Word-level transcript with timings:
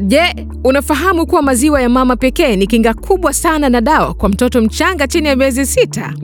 Je, 0.00 0.46
unafahamu 0.64 1.26
kuwa 1.26 1.42
maziwa 1.42 1.82
ya 1.82 1.88
mama 1.88 2.16
pekee 2.16 2.56
ni 2.56 2.66
kinga 2.66 2.94
kubwa 2.94 3.32
sana 3.32 3.68
na 3.68 3.80
dawa 3.80 4.14
kwa 4.14 4.28
mtoto 4.28 4.60
mchanga 4.62 5.06
chini 5.08 5.28
ya 5.28 5.36
miezi 5.36 5.66
sita? 5.66 6.14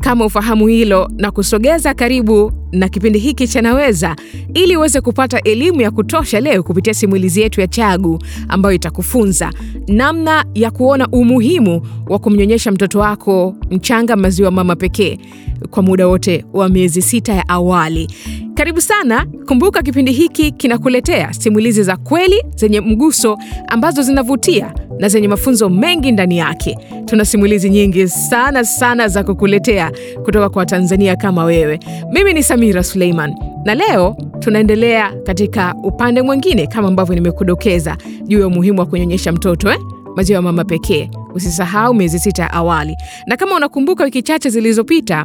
Kama 0.00 0.24
ufahamu 0.24 0.66
hilo 0.66 1.10
na 1.16 1.30
kusogeza 1.30 1.94
karibu 1.94 2.52
na 2.72 2.88
kipindi 2.88 3.18
hiki 3.18 3.48
cha 3.48 3.62
Naweza 3.62 4.16
ili 4.54 4.76
uweze 4.76 5.00
kupata 5.00 5.40
elimu 5.42 5.80
ya 5.80 5.90
kutosha 5.90 6.40
leo 6.40 6.62
kupitia 6.62 6.94
simulizi 6.94 7.40
yetu 7.40 7.60
ya 7.60 7.66
Chagu 7.66 8.18
ambayo 8.48 8.74
itakufunza 8.74 9.52
namna 9.88 10.44
ya 10.54 10.70
kuona 10.70 11.08
umuhimu 11.08 11.82
wa 12.08 12.18
kumnyonyesha 12.18 12.72
mtoto 12.72 12.98
wako 12.98 13.54
mchanga 13.70 14.16
maziwa 14.16 14.50
mama 14.50 14.76
pekee 14.76 15.18
kwa 15.70 15.82
muda 15.82 16.06
wote 16.08 16.44
wa 16.52 16.68
miezi 16.68 17.02
sita 17.02 17.34
ya 17.34 17.48
awali. 17.48 18.08
Karibu 18.54 18.80
sana. 18.80 19.26
Kumbuka 19.48 19.82
kipindi 19.82 20.12
hiki 20.12 20.50
kinakuletea 20.52 21.32
simulizi 21.32 21.82
za 21.82 21.96
kweli 21.96 22.42
zenye 22.56 22.80
mguso 22.80 23.38
ambazo 23.68 24.02
zinavutia 24.02 24.74
na 24.98 25.08
zenye 25.08 25.28
mafunzo 25.28 25.68
mengi 25.68 26.12
ndani 26.12 26.38
yake. 26.38 26.78
Tuna 27.04 27.24
simulizi 27.24 27.70
nyingi 27.70 28.08
sana 28.08 28.64
sana 28.64 29.08
za 29.08 29.24
kukuletea 29.24 29.92
kutoka 30.24 30.48
kwa 30.48 30.66
Tanzania 30.66 31.16
kama 31.16 31.44
wewe. 31.44 31.78
Mimi 32.12 32.32
ni 32.34 32.42
Samira 32.56 32.82
Suleiman 32.82 33.34
na 33.64 33.74
leo 33.74 34.16
tunaendelea 34.38 35.12
katika 35.24 35.74
upande 35.82 36.22
mwingine 36.22 36.66
kama 36.66 36.88
ambavyo 36.88 37.14
nimekudokeza 37.14 37.96
juu 38.26 38.40
ya 38.40 38.46
umuhimu 38.46 38.80
wa 38.80 38.86
kunyonyesha 38.86 39.32
mtoto 39.32 39.70
eh? 39.70 39.78
maziwa 40.16 40.36
ya 40.36 40.42
mama 40.42 40.64
pekee. 40.64 41.10
Usisahau 41.34 41.94
miezi 41.94 42.18
sita 42.18 42.42
ya 42.42 42.52
awali, 42.52 42.96
na 43.26 43.36
kama 43.36 43.56
unakumbuka, 43.56 44.04
wiki 44.04 44.22
chache 44.22 44.50
zilizopita 44.50 45.24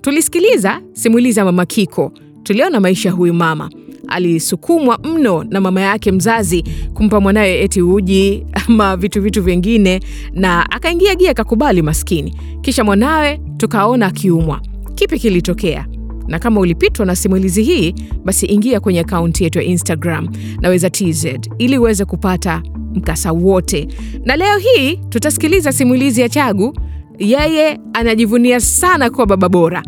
tulisikiliza 0.00 0.80
simulizi 0.92 1.38
ya 1.38 1.44
mama 1.44 1.66
Kiko. 1.66 2.12
Tuliona 2.42 2.80
maisha 2.80 3.10
huyu 3.10 3.34
mama 3.34 3.70
alisukumwa 4.08 4.98
mno 5.04 5.44
na 5.44 5.60
mama 5.60 5.80
yake 5.80 6.12
mzazi 6.12 6.64
kumpa 6.94 7.20
mwanawe 7.20 7.60
eti 7.60 7.82
uji 7.82 8.46
ama 8.68 8.96
vitu 8.96 9.22
vitu 9.22 9.42
vingine, 9.42 10.00
na 10.32 10.70
akaingia 10.70 11.14
gia 11.14 11.30
akakubali 11.30 11.82
maskini. 11.82 12.34
Kisha 12.60 12.84
mwanawe 12.84 13.40
tukaona 13.56 14.06
akiumwa. 14.06 14.60
Kipi 14.94 15.18
kilitokea? 15.18 15.86
Na 16.28 16.38
kama 16.38 16.60
ulipitwa 16.60 17.06
na 17.06 17.16
simulizi 17.16 17.62
hii, 17.62 17.94
basi 18.24 18.46
ingia 18.46 18.80
kwenye 18.80 19.00
akaunti 19.00 19.44
yetu 19.44 19.58
ya 19.58 19.64
Instagram 19.64 20.28
Naweza 20.60 20.90
TZ 20.90 21.26
ili 21.58 21.78
uweze 21.78 22.04
kupata 22.04 22.62
mkasa 22.94 23.32
wote. 23.32 23.88
Na 24.24 24.36
leo 24.36 24.58
hii 24.58 24.96
tutasikiliza 24.96 25.72
simulizi 25.72 26.20
ya 26.20 26.28
Chagu. 26.28 26.74
Yeye 27.18 27.80
anajivunia 27.92 28.60
sana 28.60 29.10
kuwa 29.10 29.26
baba 29.26 29.48
bora. 29.48 29.82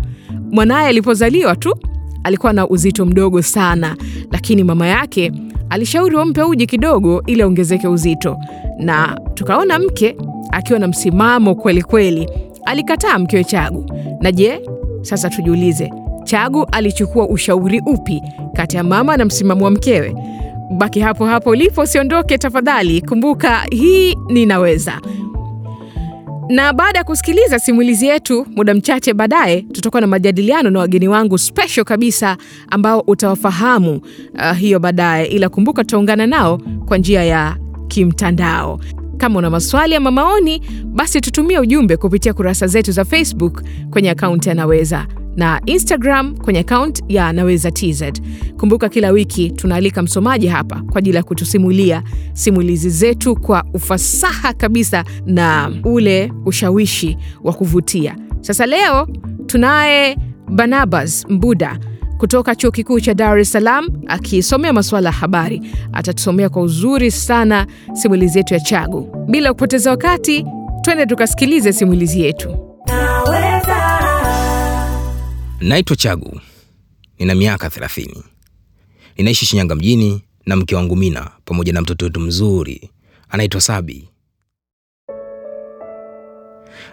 Mwanaye 0.50 0.88
alipozaliwa 0.88 1.56
tu 1.56 1.74
alikuwa 2.24 2.52
na 2.52 2.69
uzito 2.69 3.06
mdogo 3.06 3.42
sana, 3.42 3.96
lakini 4.32 4.64
mama 4.64 4.86
yake 4.86 5.32
alishauri 5.70 6.16
wampe 6.16 6.42
uji 6.42 6.66
kidogo 6.66 7.22
ili 7.26 7.42
aongezeke 7.42 7.88
uzito, 7.88 8.36
na 8.78 9.20
tukaona 9.34 9.78
mke 9.78 10.16
akiwa 10.52 10.78
na 10.78 10.88
msimamo 10.88 11.54
kweli 11.54 11.82
kweli, 11.82 12.28
alikataa 12.64 13.19
mkewe 13.19 13.44
Chagu. 13.44 13.91
Na 14.20 14.32
je, 14.32 14.60
sasa 15.02 15.30
tujiulize, 15.30 15.91
Chagu 16.25 16.67
alichukua 16.72 17.28
ushauri 17.28 17.80
upi 17.86 18.22
kati 18.56 18.77
ya 18.77 18.84
mama 18.84 19.17
na 19.17 19.25
msimamo 19.25 19.64
wa 19.64 19.70
mkewe? 19.70 20.14
Baki 20.78 21.00
hapo 21.00 21.27
hapo 21.27 21.50
ulipo, 21.50 21.81
usiondoke 21.81 22.39
tafadhali. 22.39 23.00
Kumbuka 23.03 23.62
hii 23.70 24.14
ninaweza. 24.28 25.00
Na 26.48 26.72
baada 26.72 26.98
ya 26.98 27.05
kusikiliza 27.05 27.58
simulizi 27.58 28.06
yetu, 28.06 28.47
muda 28.56 28.75
mchache 28.75 29.14
baadaye 29.14 29.62
tutakuwa 29.62 30.00
na 30.00 30.06
majadiliano 30.06 30.70
na 30.70 30.78
wageni 30.78 31.08
wangu 31.08 31.39
special 31.39 31.84
kabisa 31.84 32.36
ambao 32.70 33.00
utawafahamu 33.00 34.00
uh, 34.34 34.53
hiyo 34.56 34.78
baadaye, 34.81 35.27
ila 35.27 35.48
kumbuka 35.48 35.84
tutaungana 35.84 36.27
nao 36.27 36.59
kwa 36.87 36.98
njia 36.98 37.25
ya 37.25 37.56
kimtandao. 37.88 38.81
Kama 39.16 39.38
una 39.38 39.50
maswali 39.50 39.94
ama 39.94 40.10
maoni, 40.10 40.62
basi 40.84 41.21
tutumie 41.21 41.59
ujumbe 41.59 41.97
kupitia 41.97 42.32
kurasa 42.34 42.66
zetu 42.66 42.93
za 42.93 43.04
Facebook 43.04 43.62
kwenye 43.91 44.10
akaunti 44.10 44.48
ya 44.48 44.54
Naweza 44.54 45.06
na 45.37 45.61
Instagram 45.67 46.37
kwenye 46.37 46.59
akaunti 46.61 47.03
ya 47.09 47.33
Naweza 47.33 47.71
TZ. 47.71 48.03
Kumbuka 48.59 48.89
kila 48.89 49.11
wiki 49.11 49.50
tunaalika 49.50 50.03
msomaji 50.03 50.47
hapa 50.47 50.83
kwa 50.83 50.99
ajili 50.99 51.17
ya 51.17 51.22
kutusimulia 51.22 52.03
simulizi 52.33 52.91
zetu 52.91 53.37
kwa 53.37 53.65
ufasaha 53.75 54.53
kabisa 54.53 55.05
na 55.27 55.72
ule 55.84 56.33
ushawishi 56.47 57.19
wa 57.45 57.53
kuvutia. 57.53 58.17
Sasa 58.41 58.67
leo 58.67 59.09
tunaye 59.47 60.17
Barnabas 60.50 61.27
Mbuda 61.28 61.78
kutoka 62.19 62.55
Chuo 62.55 62.71
Kikuu 62.71 63.01
cha 63.01 63.15
Dar 63.15 63.39
es 63.39 63.53
Salaam 63.53 63.89
akisomea 64.06 64.72
masuala 64.72 65.09
ya 65.09 65.15
habari. 65.15 65.62
Atatusomea 65.93 66.49
kwa 66.49 66.62
uzuri 66.62 67.11
sana 67.11 67.66
simulizi 67.93 68.39
yetu 68.39 68.55
ya 68.55 68.61
Chagu. 68.61 69.27
Bila 69.28 69.53
kupoteza 69.53 69.91
wakati, 69.91 70.47
twende 70.83 71.06
tukasikilize 71.06 71.72
simulizi 71.72 72.21
yetu. 72.21 72.73
Naitwa 75.60 75.97
Chagu, 75.97 76.41
nina 77.19 77.34
miaka 77.34 77.69
30. 77.69 78.22
Ninaishi 79.16 79.47
Shinyanga 79.47 79.75
mjini 79.75 80.25
na 80.47 80.56
mke 80.56 80.75
wangu 80.76 80.97
Mina 80.97 81.31
pamoja 81.44 81.72
na 81.72 81.81
mtoto 81.82 82.04
wetu 82.04 82.20
mzuri 82.20 82.91
anaitwa 83.31 83.60
Sabi. 83.60 84.09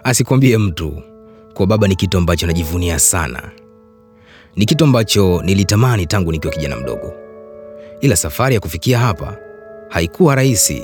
Asikwambie 0.04 0.58
mtu 0.58 1.02
kwa 1.54 1.66
baba 1.66 1.88
ni 1.88 1.96
kitu 1.96 2.18
ambacho 2.18 2.46
najivunia 2.46 2.98
sana. 2.98 3.50
Ni 4.56 4.66
kitu 4.66 4.84
ambacho 4.84 5.42
nilitamani 5.44 6.06
tangu 6.06 6.32
nikiwa 6.32 6.52
kijana 6.54 6.76
mdogo, 6.76 7.12
ila 8.00 8.16
safari 8.16 8.54
ya 8.54 8.60
kufikia 8.60 8.98
hapa 8.98 9.36
haikuwa 9.88 10.34
rahisi. 10.34 10.82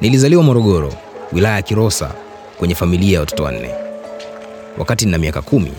Nilizaliwa 0.00 0.42
Morogoro, 0.42 0.94
wilaya 1.32 1.54
ya 1.56 1.62
Kilosa, 1.62 2.14
kwenye 2.58 2.74
familia 2.74 3.14
ya 3.14 3.20
watoto 3.20 3.42
wanne. 3.42 3.70
Wakati 4.78 5.04
nina 5.04 5.18
miaka 5.18 5.42
kumi 5.42 5.72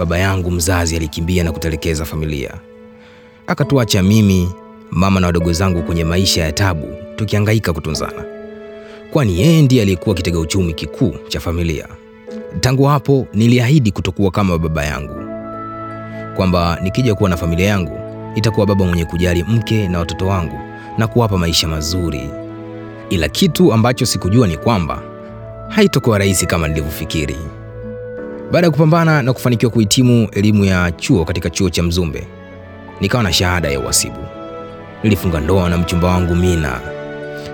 baba 0.00 0.18
yangu 0.18 0.50
mzazi 0.50 0.96
alikimbia 0.96 1.44
na 1.44 1.52
kutelekeza 1.52 2.04
familia, 2.04 2.50
akatuacha 3.46 4.02
mimi, 4.02 4.48
mama 4.90 5.20
na 5.20 5.26
wadogo 5.26 5.52
zangu 5.52 5.82
kwenye 5.82 6.04
maisha 6.04 6.44
ya 6.44 6.52
tabu, 6.52 6.88
tukihangaika 7.16 7.72
kutunzana, 7.72 8.24
kwani 9.12 9.40
yeye 9.40 9.62
ndiye 9.62 9.82
aliyekuwa 9.82 10.14
kitega 10.14 10.38
uchumi 10.38 10.72
kikuu 10.74 11.14
cha 11.28 11.40
familia. 11.40 11.88
Tangu 12.60 12.84
hapo 12.84 13.26
niliahidi 13.34 13.90
kutokuwa 13.92 14.30
kama 14.30 14.58
baba 14.58 14.84
yangu, 14.84 15.14
kwamba 16.36 16.78
nikija 16.82 17.14
kuwa 17.14 17.30
na 17.30 17.36
familia 17.36 17.66
yangu 17.66 17.98
itakuwa 18.34 18.66
baba 18.66 18.84
mwenye 18.84 19.04
kujali 19.04 19.42
mke 19.48 19.88
na 19.88 19.98
watoto 19.98 20.26
wangu 20.26 20.58
na 20.98 21.06
kuwapa 21.06 21.38
maisha 21.38 21.68
mazuri. 21.68 22.30
Ila 23.10 23.28
kitu 23.28 23.72
ambacho 23.72 24.06
sikujua 24.06 24.46
ni 24.46 24.56
kwamba 24.56 25.02
haitokuwa 25.68 26.18
rahisi 26.18 26.46
kama 26.46 26.68
nilivyofikiri. 26.68 27.36
Baada 28.50 28.66
ya 28.66 28.70
kupambana 28.70 29.22
na 29.22 29.32
kufanikiwa 29.32 29.72
kuhitimu 29.72 30.28
elimu 30.32 30.64
ya 30.64 30.90
chuo 30.92 31.24
katika 31.24 31.50
chuo 31.50 31.70
cha 31.70 31.82
Mzumbe, 31.82 32.26
nikawa 33.00 33.22
na 33.22 33.32
shahada 33.32 33.70
ya 33.70 33.80
uhasibu. 33.80 34.18
Nilifunga 35.02 35.40
ndoa 35.40 35.68
na 35.68 35.78
mchumba 35.78 36.08
wangu 36.08 36.34
Mina, 36.34 36.80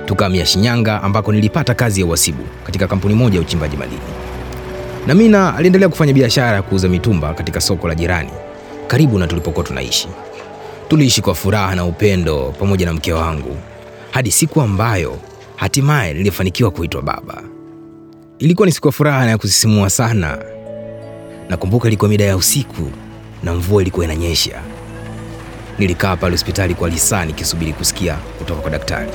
tukahamia 0.06 0.46
Shinyanga 0.46 1.02
ambako 1.02 1.32
nilipata 1.32 1.74
kazi 1.74 2.00
ya 2.00 2.06
uhasibu 2.06 2.42
katika 2.64 2.86
kampuni 2.86 3.14
moja 3.14 3.34
ya 3.34 3.40
uchimbaji 3.40 3.76
madini, 3.76 4.00
na 5.06 5.14
Mina 5.14 5.56
aliendelea 5.56 5.88
kufanya 5.88 6.12
biashara 6.12 6.56
ya 6.56 6.62
kuuza 6.62 6.88
mitumba 6.88 7.34
katika 7.34 7.60
soko 7.60 7.88
la 7.88 7.94
jirani 7.94 8.30
karibu 8.86 9.18
na 9.18 9.26
tulipokuwa 9.26 9.64
tunaishi. 9.66 10.08
Tuliishi 10.88 11.22
kwa 11.22 11.34
furaha 11.34 11.74
na 11.74 11.84
upendo 11.84 12.54
pamoja 12.58 12.86
na 12.86 12.92
mke 12.92 13.12
wangu 13.12 13.56
hadi 14.10 14.30
siku 14.32 14.60
ambayo 14.60 15.18
hatimaye 15.56 16.14
nilifanikiwa 16.14 16.70
kuitwa 16.70 17.02
baba. 17.02 17.42
Ilikuwa 18.38 18.66
ni 18.66 18.72
siku 18.72 18.88
ya 18.88 18.92
furaha 18.92 19.24
na 19.24 19.30
ya 19.30 19.38
kusisimua 19.38 19.90
sana. 19.90 20.55
Nakumbuka 21.48 21.88
ilikuwa 21.88 22.08
mida 22.10 22.24
ya 22.24 22.36
usiku 22.36 22.90
na 23.42 23.54
mvua 23.54 23.82
ilikuwa 23.82 24.04
inanyesha. 24.04 24.62
Nilikaa 25.78 26.16
pale 26.16 26.32
hospitali 26.32 26.74
kwa 26.74 26.88
lisaa 26.88 27.24
nikisubiri 27.24 27.72
kusikia 27.72 28.14
kutoka 28.14 28.60
kwa 28.60 28.70
daktari. 28.70 29.10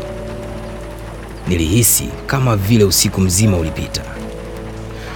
Nilihisi 1.48 2.10
kama 2.26 2.56
vile 2.56 2.84
usiku 2.84 3.22
mzima 3.22 3.58
ulipita. 3.58 4.02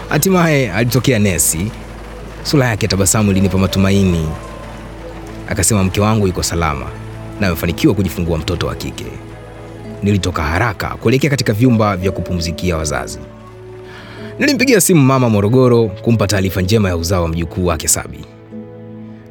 Hatimaye 0.09 0.71
alitokea 0.71 1.19
nesi. 1.19 1.71
Sura 2.43 2.67
yake 2.67 2.87
tabasamu 2.87 3.31
ilinipa 3.31 3.57
matumaini. 3.57 4.27
Akasema 5.49 5.83
mke 5.83 6.01
wangu 6.01 6.27
yuko 6.27 6.43
salama 6.43 6.85
na 7.39 7.47
amefanikiwa 7.47 7.93
kujifungua 7.93 8.37
mtoto 8.37 8.67
wa 8.67 8.75
kike. 8.75 9.05
Nilitoka 10.03 10.43
haraka 10.43 10.87
kuelekea 10.89 11.29
katika 11.29 11.53
vyumba 11.53 11.97
vya 11.97 12.11
kupumzikia 12.11 12.77
wazazi. 12.77 13.19
Nilimpigia 14.39 14.81
simu 14.81 15.01
mama 15.01 15.29
Morogoro 15.29 15.87
kumpa 15.87 16.27
taarifa 16.27 16.61
njema 16.61 16.89
ya 16.89 16.97
uzao 16.97 17.21
wa 17.23 17.27
mjukuu 17.29 17.65
wake 17.65 17.87
Sabi. 17.87 18.19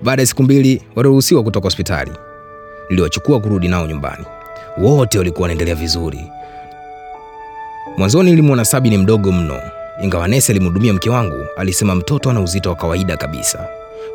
Baada 0.03 0.23
ya 0.23 0.27
siku 0.27 0.43
mbili 0.43 0.83
waliruhusiwa 0.97 1.43
kutoka 1.43 1.67
hospitali. 1.67 2.11
Niliwachukua 2.91 3.41
kurudi 3.41 3.69
nao 3.69 3.87
nyumbani. 3.87 4.25
Wote 4.79 5.19
walikuwa 5.19 5.43
wanaendelea 5.43 5.75
vizuri. 5.75 6.25
Mwanzoni 7.97 8.31
nilimwona 8.31 8.65
Sabi 8.65 8.91
ni 8.91 8.99
mdogo 8.99 9.33
mno, 9.33 9.61
Ingawa 10.03 10.29
nesi 10.29 10.53
alimhudumia 10.53 10.93
mke 10.93 11.11
wangu, 11.11 11.47
alisema 11.57 11.95
mtoto 11.95 12.31
ana 12.31 12.41
uzito 12.41 12.71
wa 12.71 12.77
kawaida 12.77 13.17
kabisa, 13.17 13.69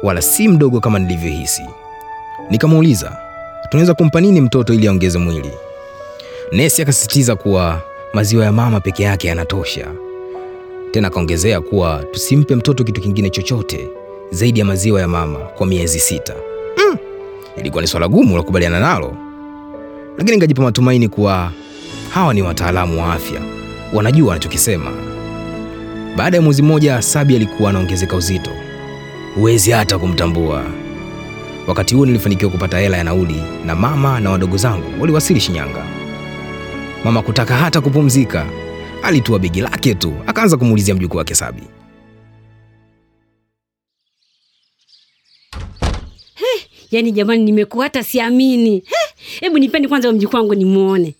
wala 0.03 0.21
si 0.21 0.47
mdogo 0.47 0.79
kama 0.79 0.99
nilivyohisi. 0.99 1.63
Nikamuuliza 2.49 3.17
tunaweza 3.69 3.93
kumpa 3.93 4.21
nini 4.21 4.41
mtoto 4.41 4.73
ili 4.73 4.87
aongeze 4.87 5.17
mwili. 5.19 5.51
Nesi 6.51 6.81
akasisitiza 6.81 7.35
kuwa 7.35 7.81
maziwa 8.13 8.45
ya 8.45 8.51
mama 8.51 8.79
peke 8.79 9.03
yake 9.03 9.27
yanatosha. 9.27 9.87
Tena 10.91 11.07
akaongezea 11.07 11.61
kuwa 11.61 12.03
tusimpe 12.11 12.55
mtoto 12.55 12.83
kitu 12.83 13.01
kingine 13.01 13.29
chochote 13.29 13.89
zaidi 14.31 14.59
ya 14.59 14.65
maziwa 14.65 15.01
ya 15.01 15.07
mama 15.07 15.39
kwa 15.39 15.67
miezi 15.67 15.99
sita. 15.99 16.35
Mm, 16.77 16.97
ilikuwa 17.57 17.81
ni 17.81 17.87
swala 17.87 18.07
gumu 18.07 18.35
la 18.35 18.41
kukubaliana 18.41 18.79
nalo, 18.79 19.15
lakini 20.17 20.35
nikajipa 20.35 20.61
matumaini 20.63 21.07
kuwa 21.09 21.51
hawa 22.13 22.33
ni 22.33 22.41
wataalamu 22.41 23.01
wa 23.01 23.13
afya, 23.13 23.41
wanajua 23.93 24.27
wanachokisema. 24.29 24.91
Baada 26.17 26.37
ya 26.37 26.43
mwezi 26.43 26.61
mmoja, 26.61 27.01
Sabi 27.01 27.35
alikuwa 27.35 27.69
anaongezeka 27.69 28.15
uzito, 28.15 28.51
huwezi 29.35 29.71
hata 29.71 29.97
kumtambua. 29.97 30.63
Wakati 31.67 31.95
huo 31.95 32.05
nilifanikiwa 32.05 32.51
kupata 32.51 32.79
hela 32.79 32.97
ya 32.97 33.03
nauli 33.03 33.43
na 33.65 33.75
mama 33.75 34.19
na 34.19 34.31
wadogo 34.31 34.57
zangu 34.57 35.01
waliwasili 35.01 35.39
Shinyanga. 35.39 35.83
Mama 37.03 37.21
kutaka 37.21 37.55
hata 37.55 37.81
kupumzika, 37.81 38.45
alitua 39.03 39.39
begi 39.39 39.61
lake 39.61 39.95
tu 39.95 40.13
akaanza 40.27 40.57
kumuulizia 40.57 40.95
mjukuu 40.95 41.17
wake 41.17 41.35
Sabi. 41.35 41.63
yani 46.91 47.11
jamani, 47.11 47.43
nimekuwa 47.43 47.85
hata 47.85 48.03
siamini. 48.03 48.71
Hebu 48.71 48.85
Hebu 49.39 49.57
nipeni 49.59 49.87
kwanza 49.87 50.11
mjukuu 50.11 50.35
wangu 50.37 50.55
nimwone, 50.55 51.15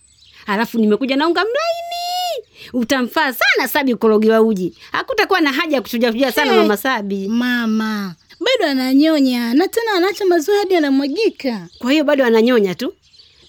alafu 0.46 0.80
nimekuja 0.80 1.16
na 1.16 1.28
unga 1.28 1.42
mlaini, 1.42 2.48
utamfaa 2.74 3.34
sana 3.34 3.68
Sabi 3.68 3.94
kukorogewa 3.94 4.42
uji. 4.42 4.74
Hakutakuwa 4.92 5.42
na 5.42 5.52
haja 5.52 5.76
ya 5.76 5.82
kuchujachuja 5.82 6.32
sana 6.32 6.52
Hey. 6.52 6.62
mama 6.62 6.78
Sabi. 6.78 7.28
Mama 7.28 8.16
bado 8.40 8.72
ananyonya 8.72 9.54
na 9.54 9.68
tena 9.68 9.92
anaacha 9.98 10.26
maziwa 10.26 10.58
hadi 10.58 10.76
anamwagika. 10.76 11.68
Kwa 11.80 11.92
hiyo 11.92 12.04
bado 12.04 12.26
ananyonya 12.26 12.76
tu, 12.76 12.94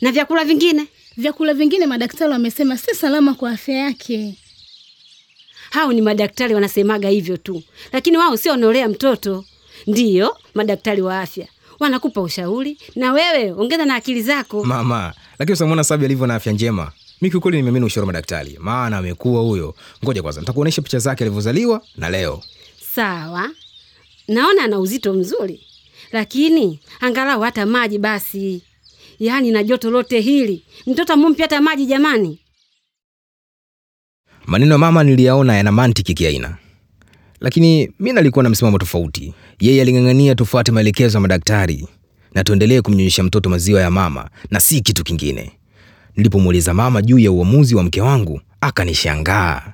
na 0.00 0.12
vyakula 0.12 0.44
vingine 0.44 0.86
Vyakula 1.16 1.54
vingine 1.54 1.86
madaktari 1.86 2.32
wamesema 2.32 2.76
si 2.78 2.94
salama 2.94 3.34
kwa 3.34 3.50
afya 3.50 3.74
yake. 3.78 4.34
hao 5.70 5.92
ni 5.92 6.02
madaktari 6.02 6.54
wanasemaga 6.54 7.08
hivyo 7.08 7.36
tu, 7.36 7.62
lakini 7.92 8.16
wao 8.16 8.36
sio 8.36 8.52
wanaolea 8.52 8.88
mtoto. 8.88 9.44
Ndiyo 9.86 10.36
madaktari 10.54 11.02
wa 11.02 11.20
afya 11.20 11.48
wanakupa 11.80 12.20
ushauri, 12.20 12.78
na 12.96 13.12
wewe 13.12 13.52
ongeza 13.52 13.84
na 13.84 13.94
akili 13.94 14.22
zako. 14.22 14.64
Mama, 14.64 15.14
lakini 15.38 15.52
usamwona 15.54 15.84
Sabi 15.84 16.04
alivyo 16.04 16.26
na 16.26 16.34
afya 16.34 16.52
njema. 16.52 16.92
Mi 17.20 17.30
kiukweli 17.30 17.56
nimeamini 17.56 17.86
ushauri 17.86 18.00
wa 18.02 18.06
madaktari, 18.06 18.56
maana 18.60 18.98
amekuwa 18.98 19.42
huyo. 19.42 19.74
Ngoja 20.04 20.22
kwanza 20.22 20.40
nitakuonyesha 20.40 20.82
picha 20.82 20.98
zake 20.98 21.24
alivyozaliwa 21.24 21.82
na 21.96 22.10
leo. 22.10 22.42
Sawa, 22.94 23.50
naona 24.28 24.64
ana 24.64 24.78
uzito 24.78 25.12
mzuri, 25.14 25.66
lakini 26.12 26.80
angalau 27.00 27.40
hata 27.40 27.66
maji 27.66 27.98
basi. 27.98 28.62
Yaani 29.20 29.50
na 29.50 29.62
joto 29.62 29.90
lote 29.90 30.20
hili, 30.20 30.64
mtoto 30.86 31.16
mumpi 31.16 31.42
hata 31.42 31.60
maji 31.60 31.86
jamani. 31.86 32.38
Maneno 34.46 34.72
ya 34.72 34.78
mama 34.78 35.04
niliyaona 35.04 35.56
yana 35.56 35.72
mantiki 35.72 36.14
kiaina, 36.14 36.56
lakini 37.40 37.90
mi 37.98 38.12
nalikuwa 38.12 38.42
na 38.42 38.48
msimamo 38.50 38.78
tofauti. 38.78 39.34
Yeye 39.60 39.82
aling'ang'ania 39.82 40.34
tufuate 40.34 40.72
maelekezo 40.72 41.16
ya 41.18 41.20
madaktari 41.20 41.88
na 42.34 42.44
tuendelee 42.44 42.80
kumnyonyesha 42.80 43.22
mtoto 43.22 43.50
maziwa 43.50 43.80
ya 43.80 43.90
mama 43.90 44.30
na 44.50 44.60
si 44.60 44.80
kitu 44.80 45.04
kingine. 45.04 45.52
Nilipomuuliza 46.16 46.74
mama 46.74 47.02
juu 47.02 47.18
ya 47.18 47.32
uamuzi 47.32 47.74
wa 47.74 47.82
mke 47.82 48.00
wangu, 48.00 48.40
akanishangaa. 48.60 49.72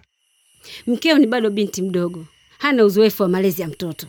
Mkeo 0.86 1.18
ni 1.18 1.26
bado 1.26 1.50
binti 1.50 1.82
mdogo, 1.82 2.26
hana 2.58 2.84
uzoefu 2.84 3.22
wa 3.22 3.28
malezi 3.28 3.62
ya 3.62 3.68
mtoto. 3.68 4.06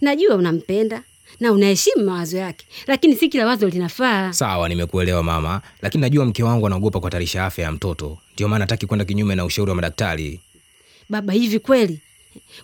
Najua 0.00 0.34
unampenda 0.36 1.02
na 1.40 1.52
unaheshimu 1.52 2.04
mawazo 2.04 2.36
yake, 2.38 2.66
lakini 2.86 3.16
si 3.16 3.28
kila 3.28 3.46
wazo 3.46 3.68
linafaa. 3.68 4.32
Sawa, 4.32 4.68
nimekuelewa 4.68 5.22
mama, 5.22 5.60
lakini 5.82 6.00
najua 6.00 6.24
mke 6.24 6.42
wangu 6.42 6.66
anaogopa 6.66 7.00
kuhatarisha 7.00 7.44
afya 7.46 7.64
ya 7.64 7.72
mtoto, 7.72 8.18
ndio 8.34 8.48
maana 8.48 8.62
hataki 8.62 8.86
kwenda 8.86 9.04
kinyume 9.04 9.34
na 9.34 9.44
ushauri 9.44 9.70
wa 9.70 9.74
madaktari. 9.76 10.40
Baba, 11.08 11.32
hivi 11.32 11.58
kweli 11.58 12.00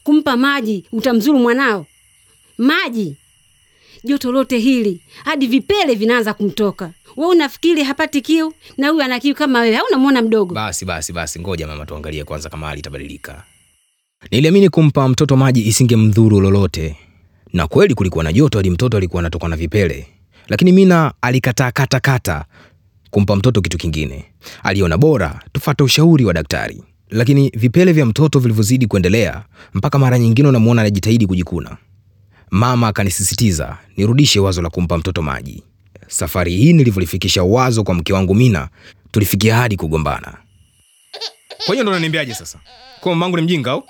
kumpa 0.02 0.36
maji 0.36 0.84
utamzuru 0.92 1.38
mwanao? 1.38 1.86
Maji 2.58 3.16
joto 4.04 4.32
lote 4.32 4.58
hili 4.58 5.00
hadi 5.24 5.46
vipele 5.46 5.94
vinaanza 5.94 6.34
kumtoka. 6.34 6.92
We 7.16 7.26
unafikiri 7.26 7.82
hapati 7.82 8.20
kiu? 8.20 8.54
Na 8.76 8.88
huyu 8.88 9.02
ana 9.02 9.20
kiu 9.20 9.34
kama 9.34 9.60
wewe, 9.60 9.76
au 9.76 9.86
unamwona 9.88 10.22
mdogo? 10.22 10.54
Basi 10.54 10.84
basi 10.84 11.12
basi, 11.12 11.40
ngoja 11.40 11.66
mama, 11.66 11.86
tuangalie 11.86 12.24
kwanza 12.24 12.48
kama 12.48 12.66
hali 12.66 12.80
itabadilika. 12.80 13.44
Niliamini 14.30 14.68
kumpa 14.68 15.08
mtoto 15.08 15.36
maji 15.36 15.66
isingemdhuru 15.68 16.40
lolote, 16.40 16.96
na 17.52 17.66
kweli 17.66 17.94
kulikuwa 17.94 18.24
na 18.24 18.32
joto 18.32 18.58
hadi 18.58 18.70
mtoto 18.70 18.96
alikuwa 18.96 19.20
anatoka 19.20 19.48
na 19.48 19.56
vipele, 19.56 20.06
lakini 20.48 20.72
Mina 20.72 21.12
alikataa 21.20 21.70
kata 21.72 22.00
kata 22.00 22.44
kumpa 23.10 23.36
mtoto 23.36 23.60
kitu 23.60 23.78
kingine. 23.78 24.24
Aliona 24.62 24.98
bora 24.98 25.40
tufate 25.52 25.82
ushauri 25.82 26.24
wa 26.24 26.32
daktari, 26.34 26.82
lakini 27.10 27.50
vipele 27.54 27.92
vya 27.92 28.06
mtoto 28.06 28.38
vilivyozidi 28.38 28.86
kuendelea, 28.86 29.44
mpaka 29.74 29.98
mara 29.98 30.18
nyingine 30.18 30.48
unamwona 30.48 30.80
anajitahidi 30.82 31.26
kujikuna. 31.26 31.76
Mama 32.50 32.88
akanisisitiza 32.88 33.78
nirudishe 33.96 34.40
wazo 34.40 34.62
la 34.62 34.70
kumpa 34.70 34.98
mtoto 34.98 35.22
maji. 35.22 35.62
Safari 36.08 36.56
hii 36.56 36.72
nilivyolifikisha 36.72 37.42
wazo 37.42 37.84
kwa 37.84 37.94
mke 37.94 38.12
wangu 38.12 38.34
Mina, 38.34 38.68
tulifikia 39.10 39.56
hadi 39.56 39.76
kugombana. 39.76 40.34
Kwa 41.66 41.74
hiyo 41.74 41.82
ndo 41.82 41.90
unaniambiaje 41.92 42.34
sasa? 42.34 42.58
Kwa 43.00 43.12
mamangu 43.12 43.36
ni 43.36 43.42
mjinga 43.42 43.70
au? 43.70 43.82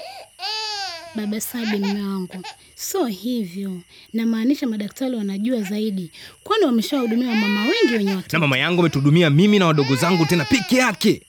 Baba 1.14 1.41
Sabi, 1.41 1.79
mume 1.79 2.03
wangu, 2.03 2.29
So 2.75 3.06
hivyo. 3.06 3.81
Namaanisha 4.12 4.67
madaktari 4.67 5.17
wanajua 5.17 5.62
zaidi, 5.62 6.11
kwani 6.44 6.64
wameshawahudumia 6.64 7.29
wamama 7.29 7.61
wengi 7.62 7.94
wenye 7.94 8.14
watoto. 8.14 8.37
Na 8.37 8.41
mama 8.41 8.59
yangu 8.59 8.81
ametuhudumia 8.81 9.31
mimi 9.31 9.59
na 9.59 9.67
wadogo 9.67 9.94
zangu 9.97 10.26
tena 10.26 10.44
peke 10.44 10.76
yake. 10.76 11.23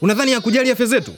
Unadhani 0.00 0.32
hakujali 0.32 0.70
afya 0.70 0.86
zetu? 0.86 1.14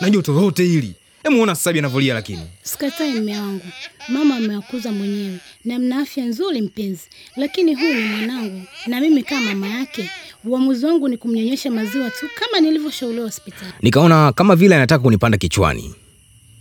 Na 0.00 0.10
joto 0.10 0.32
lote 0.32 0.64
hili. 0.64 0.94
Hebu 1.22 1.40
ona 1.42 1.54
Sabi 1.54 1.78
anavyolia 1.78 2.14
lakini. 2.14 2.42
Sikatai 2.62 3.12
mume 3.14 3.38
wangu, 3.38 3.64
mama 4.08 4.36
amewakuza 4.36 4.92
mwenyewe 4.92 5.38
na 5.64 5.78
mna 5.78 5.98
afya 5.98 6.24
nzuri 6.24 6.60
mpenzi, 6.62 7.02
lakini 7.36 7.74
huyu 7.74 7.94
ni 7.94 8.08
mwanangu 8.08 8.62
na 8.86 9.00
mimi 9.00 9.22
kama 9.22 9.40
mama 9.54 9.68
yake, 9.68 10.10
uamuzi 10.44 10.86
wangu 10.86 11.08
ni 11.08 11.16
kumnyonyesha 11.16 11.70
maziwa 11.70 12.10
tu 12.10 12.26
kama 12.40 12.60
nilivyoshauriwa 12.60 13.24
hospitali. 13.24 13.72
Nikaona 13.82 14.32
kama 14.32 14.56
vile 14.56 14.74
anataka 14.76 15.02
kunipanda 15.04 15.38
kichwani. 15.38 15.94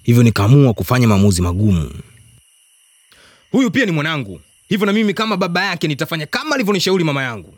Hivyo 0.08 0.24
nikaamua 0.24 0.74
kufanya 0.74 1.08
maamuzi 1.08 1.42
magumu. 1.42 1.92
Huyu 3.52 3.72
pia 3.72 3.86
ni 3.86 3.92
mwanangu. 3.92 4.42
Hivyo 4.68 4.86
na 4.86 4.94
mimi 4.94 5.14
kama 5.14 5.38
baba 5.38 5.66
yake 5.66 5.88
nitafanya 5.88 6.26
kama 6.26 6.56
alivyonishauri 6.56 7.04
mama 7.04 7.24
yangu. 7.24 7.54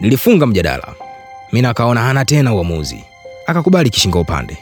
Nilifunga 0.00 0.46
mjadala. 0.46 0.94
Mina 1.52 1.68
akaona 1.70 2.00
hana 2.02 2.24
tena 2.24 2.54
uamuzi, 2.54 3.04
akakubali 3.46 3.90
kishinga 3.90 4.18
upande. 4.18 4.58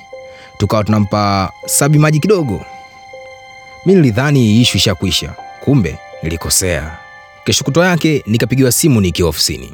Tukawa 0.58 0.84
tunampa 0.84 1.52
Sabi 1.66 1.98
maji 1.98 2.20
kidogo. 2.20 2.64
Mi 3.86 3.94
nilidhani 3.94 4.60
ishu 4.60 4.76
ishakwisha, 4.76 5.34
kumbe 5.64 5.98
nilikosea. 6.22 6.98
Kesho 7.44 7.64
kutwa 7.64 7.86
yake 7.86 8.22
nikapigiwa 8.26 8.72
simu 8.72 9.00
nikiwa 9.00 9.28
ofisini. 9.28 9.72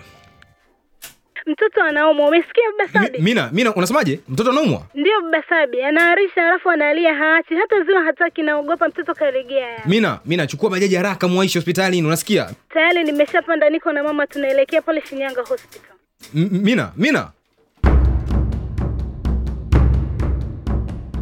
Mtoto 1.46 1.82
anaumwa, 1.82 2.28
umesikia 2.28 2.62
baba 2.78 2.92
Sabi? 2.92 3.18
Mina, 3.18 3.50
Mina, 3.52 3.74
unasemaje? 3.74 4.20
Mtoto 4.28 4.50
anaumwa? 4.50 4.82
Ndio 4.94 5.12
baba 5.22 5.44
Sabi, 5.48 5.82
anaharisha 5.82 6.46
alafu 6.46 6.70
analia 6.70 7.14
haachi, 7.14 7.54
hata 7.54 7.84
ziwa 7.84 8.02
hataki, 8.02 8.42
naogopa 8.42 8.88
mtoto 8.88 9.14
karegea. 9.14 9.82
Mina, 9.86 10.18
Mina, 10.26 10.46
chukua 10.46 10.70
bajaji 10.70 10.94
haraka, 10.96 11.28
muaishi 11.28 11.58
hospitalini, 11.58 12.06
unasikia? 12.06 12.50
Tayari 12.74 13.04
nimeshapanda, 13.04 13.70
niko 13.70 13.92
na 13.92 14.02
mama, 14.02 14.26
tunaelekea 14.26 14.82
pale 14.82 15.02
Shinyanga 15.08 15.40
hospital. 15.42 15.90
M- 16.34 16.48
Mina, 16.62 16.92
Mina. 16.96 17.30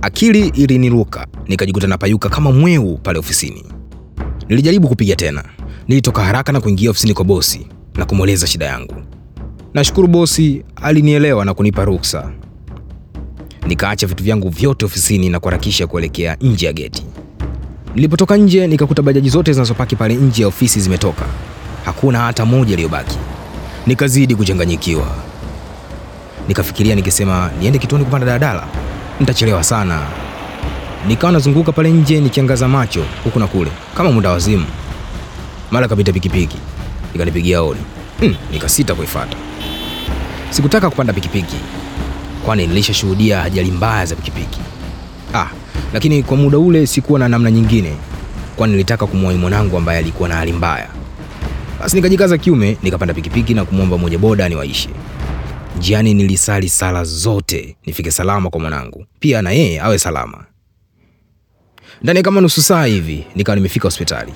Akili 0.03 0.49
iliniruka, 0.49 1.27
nikajikuta 1.49 1.87
napayuka 1.87 2.29
kama 2.29 2.53
mweu 2.53 2.99
pale 2.99 3.19
ofisini. 3.19 3.65
Nilijaribu 4.49 4.89
kupiga 4.89 5.17
tena, 5.17 5.45
nilitoka 5.89 6.23
haraka 6.25 6.53
na 6.53 6.61
kuingia 6.61 6.91
ofisini 6.91 7.15
kwa 7.15 7.25
bosi 7.25 7.67
na 7.95 8.05
kumweleza 8.05 8.47
shida 8.47 8.67
yangu. 8.67 8.95
Nashukuru 9.75 10.09
bosi 10.09 10.63
alinielewa 10.83 11.45
na 11.45 11.55
kunipa 11.55 11.85
ruksa. 11.85 12.31
Nikaacha 13.67 14.07
vitu 14.07 14.25
vyangu 14.25 14.49
vyote 14.49 14.85
ofisini 14.85 15.29
na 15.29 15.41
kuharakisha 15.41 15.87
kuelekea 15.87 16.37
nje 16.41 16.67
ya 16.67 16.73
geti. 16.73 17.05
Nilipotoka 17.95 18.37
nje, 18.37 18.67
nikakuta 18.67 19.03
bajaji 19.03 19.29
zote 19.29 19.53
zinazopaki 19.53 19.97
pale 19.97 20.15
nje 20.15 20.43
ya 20.43 20.49
ofisi 20.49 20.81
zimetoka, 20.81 21.25
hakuna 21.85 22.19
hata 22.19 22.45
moja 22.45 22.73
iliyobaki. 22.75 23.19
Nikazidi 23.87 24.35
kuchanganyikiwa, 24.35 25.07
nikafikiria 26.49 26.95
nikisema 26.95 27.51
niende 27.61 27.79
kituoni 27.79 28.05
kupanda 28.05 28.27
daladala 28.27 28.67
nitachelewa 29.21 29.63
sana. 29.65 30.07
Nikawa 31.09 31.33
nazunguka 31.33 31.73
pale 31.73 31.91
nje 31.91 32.21
nikiangaza 32.21 32.69
macho 32.69 33.05
huku 33.25 33.39
na 33.39 33.47
kule 33.47 33.71
kama 33.97 34.13
muda 34.13 34.31
wazimu. 34.31 34.67
Mara 35.71 35.89
kapita 35.89 36.13
pikipiki 36.13 36.57
ikanipigia 37.15 37.59
hodi. 37.59 37.81
Hmm, 38.21 38.35
nikasita 38.53 38.95
kuifuata. 38.95 39.37
Sikutaka 40.53 40.91
kupanda 40.91 41.13
pikipiki, 41.13 41.57
kwani 42.45 42.67
nilishashuhudia 42.67 43.43
ajali 43.43 43.71
mbaya 43.71 44.07
za 44.07 44.17
pikipiki. 44.17 44.61
Ah, 45.35 45.47
lakini 45.93 46.23
kwa 46.23 46.37
muda 46.37 46.59
ule 46.59 46.87
sikuwa 46.87 47.19
na 47.19 47.29
namna 47.29 47.51
nyingine, 47.51 47.97
kwani 48.57 48.73
nilitaka 48.73 49.07
kumwahi 49.07 49.39
mwanangu 49.39 49.77
ambaye 49.77 49.99
alikuwa 49.99 50.29
na 50.29 50.35
hali 50.35 50.53
mbaya. 50.53 50.89
Basi 51.81 51.97
nikajikaza 51.97 52.39
kiume, 52.39 52.77
nikapanda 52.83 53.15
pikipiki 53.15 53.55
na 53.55 53.65
kumwomba 53.65 53.99
mmoja 53.99 54.19
boda 54.19 54.49
niwaishe. 54.49 54.89
Njiani 55.79 56.15
nilisali 56.15 56.69
sala 56.69 57.05
zote 57.05 57.77
nifike 57.87 58.11
salama 58.11 58.51
kwa 58.51 58.61
mwanangu, 58.61 59.07
pia 59.21 59.43
na 59.43 59.51
yeye 59.51 59.81
awe 59.81 59.99
salama. 59.99 60.45
Ndani 62.03 62.23
kama 62.23 62.41
nusu 62.41 62.63
saa 62.63 62.85
hivi 62.85 63.27
nikawa 63.35 63.57
nimefika 63.57 63.85
hospitali. 63.89 64.33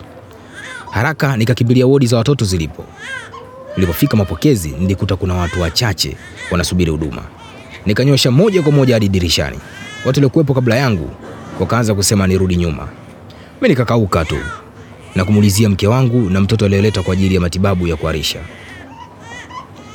Haraka 0.90 1.36
nikakimbilia 1.36 1.86
wodi 1.86 2.06
za 2.06 2.16
watoto 2.16 2.44
zilipo. 2.44 2.84
Nilipofika 3.76 4.16
mapokezi, 4.16 4.68
nilikuta 4.80 5.16
kuna 5.16 5.34
watu 5.34 5.60
wachache 5.60 6.16
wanasubiri 6.50 6.90
huduma. 6.90 7.22
Nikanyosha 7.86 8.30
moja 8.30 8.62
kwa 8.62 8.72
moja 8.72 8.94
hadi 8.94 9.08
dirishani. 9.08 9.58
Watu 10.04 10.18
waliokuwepo 10.18 10.54
kabla 10.54 10.76
yangu 10.76 11.10
wakaanza 11.60 11.94
kusema 11.94 12.26
nirudi 12.26 12.56
nyuma. 12.56 12.88
Mimi 13.60 13.68
nikakauka 13.68 14.24
tu 14.24 14.36
na 15.14 15.24
kumuulizia 15.24 15.68
mke 15.68 15.86
wangu 15.86 16.30
na 16.30 16.40
mtoto 16.40 16.64
aliyeleta 16.64 17.02
kwa 17.02 17.12
ajili 17.12 17.34
ya 17.34 17.40
matibabu 17.40 17.86
ya 17.86 17.96
kuharisha. 17.96 18.38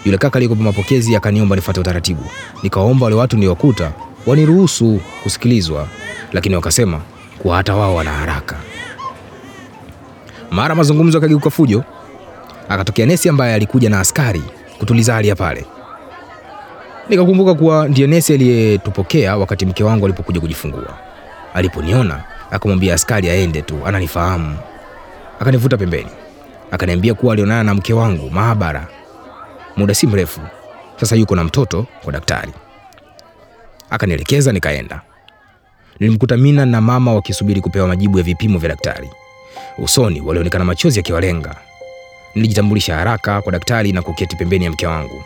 Yule 0.05 0.17
kaka 0.17 0.35
aliyekuwa 0.35 0.59
mapokezi 0.63 1.15
akaniomba 1.15 1.55
nifuate 1.55 1.79
utaratibu. 1.79 2.23
Nikawaomba 2.63 3.03
wale 3.05 3.15
watu 3.15 3.35
niliowakuta 3.35 3.91
waniruhusu 4.25 4.99
kusikilizwa, 5.23 5.87
lakini 6.33 6.55
wakasema 6.55 7.01
kuwa 7.39 7.57
hata 7.57 7.75
wao 7.75 7.95
wana 7.95 8.11
haraka. 8.11 8.55
Mara 10.51 10.75
mazungumzo 10.75 11.17
yakageuka 11.17 11.49
fujo, 11.49 11.83
akatokea 12.73 13.05
nesi 13.05 13.29
ambaye 13.29 13.53
alikuja 13.53 13.89
na 13.89 13.99
askari 13.99 14.43
kutuliza 14.79 15.13
hali 15.13 15.27
ya 15.27 15.35
pale. 15.35 15.65
Nikakumbuka 17.09 17.53
kuwa 17.53 17.87
ndiye 17.87 18.07
nesi 18.07 18.33
aliyetupokea 18.33 19.37
wakati 19.37 19.65
mke 19.65 19.83
wangu 19.83 20.05
alipokuja 20.05 20.39
kujifungua. 20.41 20.97
Aliponiona 21.53 22.23
akamwambia 22.51 22.93
askari 22.93 23.29
aende 23.29 23.61
tu, 23.61 23.79
ananifahamu. 23.85 24.57
Akanivuta 25.39 25.77
pembeni, 25.77 26.09
akaniambia 26.71 27.13
kuwa 27.13 27.33
alionana 27.33 27.63
na 27.63 27.73
mke 27.73 27.93
wangu 27.93 28.29
maabara 28.29 28.87
muda 29.77 29.93
si 29.93 30.07
mrefu 30.07 30.41
sasa, 30.99 31.15
yuko 31.15 31.35
na 31.35 31.43
mtoto 31.43 31.85
kwa 32.03 32.13
daktari. 32.13 32.51
Akanielekeza, 33.89 34.51
nikaenda. 34.51 35.01
Nilimkuta 35.99 36.37
Mina 36.37 36.65
na 36.65 36.81
mama 36.81 37.13
wakisubiri 37.13 37.61
kupewa 37.61 37.87
majibu 37.87 38.17
ya 38.17 38.23
vipimo 38.23 38.59
vya 38.59 38.69
daktari. 38.69 39.09
Usoni 39.77 40.21
walionekana 40.21 40.65
machozi 40.65 40.99
yakiwalenga. 40.99 41.55
Nilijitambulisha 42.35 42.95
haraka 42.95 43.41
kwa 43.41 43.51
daktari 43.51 43.91
na 43.91 44.01
kuketi 44.01 44.35
pembeni 44.35 44.65
ya 44.65 44.71
mke 44.71 44.87
wangu, 44.87 45.23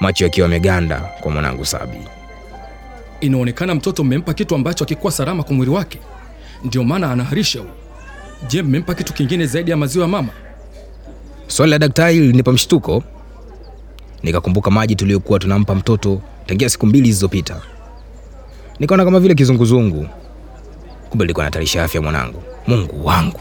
macho 0.00 0.24
yakiwa 0.24 0.44
yameganda 0.44 1.00
kwa 1.20 1.30
mwanangu 1.32 1.64
Sabi. 1.64 1.98
Inaonekana 3.20 3.74
mtoto 3.74 4.04
mmempa 4.04 4.34
kitu 4.34 4.54
ambacho 4.54 4.84
hakikuwa 4.84 5.12
salama 5.12 5.42
kwa 5.42 5.54
mwili 5.56 5.72
wake, 5.72 5.98
ndio 6.64 6.84
maana 6.84 7.12
anaharisha 7.12 7.58
huyu. 7.58 7.70
Je, 8.48 8.62
mmempa 8.62 8.94
kitu 8.94 9.12
kingine 9.12 9.46
zaidi 9.46 9.70
ya 9.70 9.76
maziwa 9.76 10.02
ya 10.04 10.08
mama? 10.10 10.28
Swali 11.46 11.70
la 11.70 11.78
daktari 11.78 12.18
lilinipa 12.20 12.52
mshtuko. 12.52 13.02
Nikakumbuka 14.22 14.70
maji 14.70 14.94
tuliyokuwa 14.96 15.38
tunampa 15.38 15.74
mtoto 15.74 16.22
tangia 16.46 16.68
siku 16.70 16.86
mbili 16.86 17.04
zilizopita. 17.04 17.60
Nikaona 18.80 19.04
kama 19.04 19.20
vile 19.20 19.34
kizunguzungu, 19.34 20.06
kumbe 21.10 21.24
nilikuwa 21.24 21.44
nahatarisha 21.44 21.84
afya 21.84 22.02
mwanangu. 22.02 22.42
Mungu 22.66 23.06
wangu! 23.06 23.40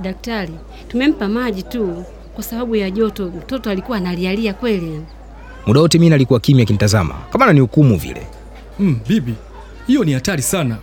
Daktari, 0.00 0.52
tumempa 0.88 1.28
maji 1.28 1.62
tu 1.62 2.04
kwa 2.34 2.44
sababu 2.44 2.76
ya 2.76 2.90
joto. 2.90 3.26
Mtoto 3.26 3.70
alikuwa 3.70 3.98
analialia 3.98 4.54
kweli. 4.54 5.00
Muda 5.66 5.80
wote 5.80 5.98
mimi 5.98 6.10
nalikuwa 6.10 6.40
kimya 6.40 6.62
akinitazama 6.62 7.14
kama 7.32 7.44
ananihukumu 7.44 7.96
vile. 7.98 8.26
Mm, 8.78 8.98
bibi, 9.08 9.34
hiyo 9.86 10.04
ni 10.04 10.12
hatari 10.12 10.42
sana. 10.42 10.76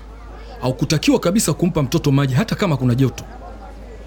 Haukutakiwa 0.61 1.19
kabisa 1.19 1.53
kumpa 1.53 1.83
mtoto 1.83 2.11
maji 2.11 2.33
hata 2.33 2.55
kama 2.55 2.77
kuna 2.77 2.95
joto, 2.95 3.23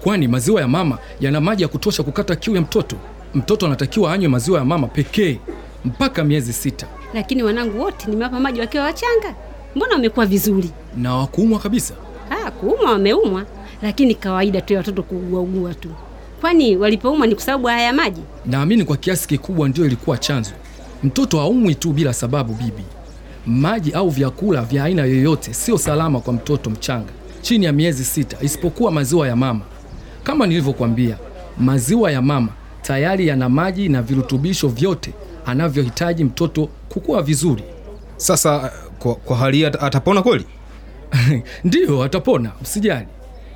kwani 0.03 0.27
maziwa 0.27 0.61
ya 0.61 0.67
mama 0.67 0.97
yana 1.19 1.41
maji 1.41 1.61
ya 1.63 1.67
kutosha 1.69 2.03
kukata 2.03 2.35
kiu 2.35 2.55
ya 2.55 2.61
mtoto. 2.61 2.95
Mtoto 3.33 3.65
anatakiwa 3.65 4.13
anywe 4.13 4.27
maziwa 4.27 4.59
ya 4.59 4.65
mama 4.65 4.87
pekee 4.87 5.39
mpaka 5.85 6.23
miezi 6.23 6.53
sita, 6.53 6.87
Lakini 7.13 7.43
wanangu 7.43 7.81
wote 7.81 8.09
nimewapa 8.09 8.39
maji 8.39 8.59
wakiwa 8.59 8.83
wachanga, 8.83 9.35
mbona 9.75 9.93
wamekuwa 9.93 10.25
vizuri? 10.25 10.69
na 10.97 11.15
wakuumwa 11.15 11.59
kabisa. 11.59 11.93
Ha, 12.29 12.51
kuumwa 12.51 12.91
wameumwa, 12.91 13.45
lakini 13.81 14.15
kawaida 14.15 14.61
tu 14.61 14.73
ya 14.73 14.79
watoto 14.79 15.03
kuuguaugua 15.03 15.73
tu. 15.73 15.89
Kwani 16.41 16.77
walipoumwa 16.77 17.27
ni 17.27 17.35
kwa 17.35 17.43
sababu 17.43 17.67
haya 17.67 17.93
maji? 17.93 18.21
Naamini 18.45 18.83
kwa 18.85 18.97
kiasi 18.97 19.27
kikubwa 19.27 19.69
ndio 19.69 19.85
ilikuwa 19.85 20.17
chanzo. 20.17 20.51
Mtoto 21.03 21.39
haumwi 21.39 21.75
tu 21.75 21.93
bila 21.93 22.13
sababu, 22.13 22.53
bibi. 22.53 22.83
Maji 23.45 23.91
au 23.91 24.09
vyakula 24.09 24.61
vya 24.61 24.83
aina 24.83 25.05
yoyote 25.05 25.53
sio 25.53 25.77
salama 25.77 26.19
kwa 26.19 26.33
mtoto 26.33 26.69
mchanga 26.69 27.09
chini 27.41 27.65
ya 27.65 27.71
miezi 27.71 28.03
sita, 28.05 28.37
isipokuwa 28.41 28.91
maziwa 28.91 29.27
ya 29.27 29.35
mama. 29.35 29.61
Kama 30.23 30.47
nilivyokuambia, 30.47 31.17
maziwa 31.57 32.11
ya 32.11 32.21
mama 32.21 32.49
tayari 32.81 33.27
yana 33.27 33.49
maji 33.49 33.89
na 33.89 34.01
virutubisho 34.01 34.67
vyote 34.67 35.13
anavyohitaji 35.45 36.23
mtoto 36.23 36.69
kukua 36.89 37.21
vizuri. 37.21 37.63
Sasa 38.17 38.71
kwa, 38.99 39.15
kwa 39.15 39.37
hali 39.37 39.57
hii 39.57 39.65
atapona 39.65 40.21
kweli? 40.21 40.45
Ndiyo, 41.63 42.03
atapona, 42.03 42.51
msijali, 42.61 43.07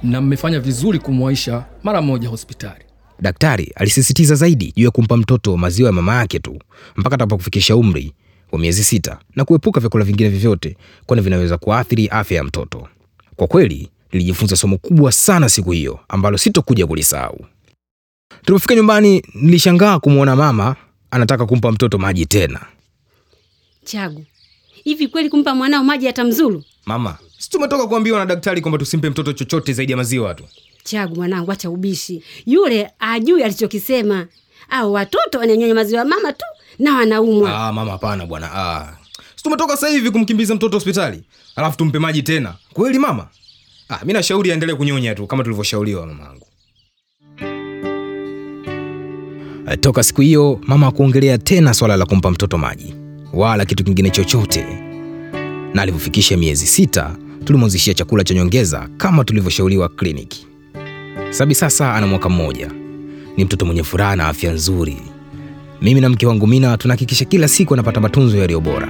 na 0.04 0.22
mmefanya 0.22 0.60
vizuri 0.60 1.00
kumwaisha 1.00 1.66
mara 1.84 2.02
moja 2.02 2.30
hospitali. 2.30 2.84
Daktari 3.20 3.72
alisisitiza 3.76 4.36
zaidi 4.36 4.74
juu 4.76 4.84
ya 4.86 4.92
kumpa 4.92 5.18
mtoto 5.18 5.58
maziwa 5.58 5.88
ya 5.88 5.94
mama 5.94 6.16
yake 6.16 6.40
tu 6.40 6.60
mpaka 6.96 7.16
atakapofikisha 7.16 7.76
umri 7.76 8.14
wa 8.52 8.60
miezi 8.60 8.84
sita 8.84 9.20
na 9.36 9.46
kuepuka 9.46 9.80
vyakula 9.80 10.04
vingine 10.06 10.30
vyovyote, 10.30 10.78
kwani 11.06 11.22
vinaweza 11.24 11.58
kuathiri 11.58 12.08
afya 12.08 12.38
ya 12.38 12.44
mtoto. 12.44 12.88
Kwa 13.36 13.48
kweli 13.48 13.90
nilijifunza 14.12 14.56
somo 14.56 14.78
kubwa 14.78 15.12
sana 15.12 15.50
siku 15.50 15.72
hiyo 15.72 16.00
ambalo 16.08 16.38
sitokuja 16.38 16.88
kulisahau. 16.88 17.46
Tulipofika 18.46 18.76
nyumbani, 18.76 19.24
nilishangaa 19.36 20.00
kumwona 20.00 20.36
mama 20.36 20.76
anataka 21.12 21.46
kumpa 21.46 21.72
mtoto 21.72 21.98
maji 21.98 22.26
tena. 22.26 22.60
Chagu, 23.84 24.26
hivi 24.84 25.08
kweli 25.08 25.30
kumpa 25.30 25.56
mwanao 25.56 25.84
maji 25.84 26.08
atamzuru? 26.08 26.64
Mama, 26.86 27.18
si 27.44 27.50
tumetoka 27.50 27.88
kuambiwa 27.88 28.20
na 28.20 28.26
daktari 28.26 28.62
kwamba 28.62 28.78
tusimpe 28.78 29.10
mtoto 29.10 29.34
chochote 29.34 29.74
zaidi 29.74 29.92
ya 29.92 29.98
maziwa 29.98 30.34
tu. 30.36 30.44
Chagu 30.84 31.16
mwanangu, 31.16 31.52
acha 31.52 31.70
ubishi. 31.70 32.24
Yule 32.46 32.90
ajui 33.00 33.44
alichokisema. 33.44 34.28
Au 34.70 34.94
watoto 34.94 35.40
wananyonya 35.40 35.76
maziwa 35.76 36.06
mama 36.06 36.34
tu 36.34 36.46
na 36.80 36.96
wanaumwa. 36.96 37.68
Ah, 37.68 37.74
mama 37.74 37.92
hapana 37.92 38.26
bwana. 38.26 38.50
Ah. 38.54 38.98
situmetoka 39.36 39.74
sasa 39.76 39.88
hivi 39.90 40.12
kumkimbiza 40.12 40.56
mtoto 40.56 40.78
hospitali. 40.78 41.24
Alafu 41.56 41.78
tumpe 41.78 42.00
maji 42.00 42.24
tena. 42.24 42.54
Kweli 42.74 43.00
mama? 43.00 43.28
Ah, 43.90 44.06
mi 44.06 44.14
nashauri 44.14 44.52
aendelee 44.52 44.74
kunyonya 44.76 45.16
tu 45.16 45.28
kama 45.28 45.44
tulivyoshauriwa 45.44 46.06
mamangu. 46.06 46.48
Eh, 49.72 49.78
Toka 49.80 50.04
siku 50.04 50.22
hiyo 50.22 50.60
mama 50.68 50.86
hakuongelea 50.86 51.38
tena 51.38 51.74
swala 51.74 51.98
la 51.98 52.06
kumpa 52.06 52.32
mtoto 52.32 52.58
maji 52.58 52.96
wala 53.34 53.66
kitu 53.66 53.84
kingine 53.84 54.10
chochote, 54.10 54.66
na 55.74 55.82
alivyofikisha 55.82 56.38
miezi 56.38 56.68
sita 56.68 57.16
tulimwanzishia 57.44 57.94
chakula 57.94 58.24
cha 58.24 58.34
nyongeza 58.34 58.90
kama 58.98 59.24
tulivyoshauriwa 59.24 59.90
kliniki. 59.90 60.48
Sabi 61.30 61.56
sasa 61.56 61.94
ana 61.94 62.08
mwaka 62.08 62.30
mmoja, 62.30 62.72
ni 63.38 63.46
mtoto 63.46 63.66
mwenye 63.66 63.84
furaha 63.84 64.16
na 64.16 64.28
afya 64.28 64.52
nzuri. 64.54 64.98
Mimi 65.82 66.02
na 66.02 66.10
mke 66.10 66.26
wangu 66.28 66.48
Mina 66.48 66.78
tunahakikisha 66.78 67.26
kila 67.26 67.48
siku 67.48 67.74
anapata 67.74 68.02
matunzo 68.02 68.38
yaliyo 68.38 68.60
bora, 68.60 68.90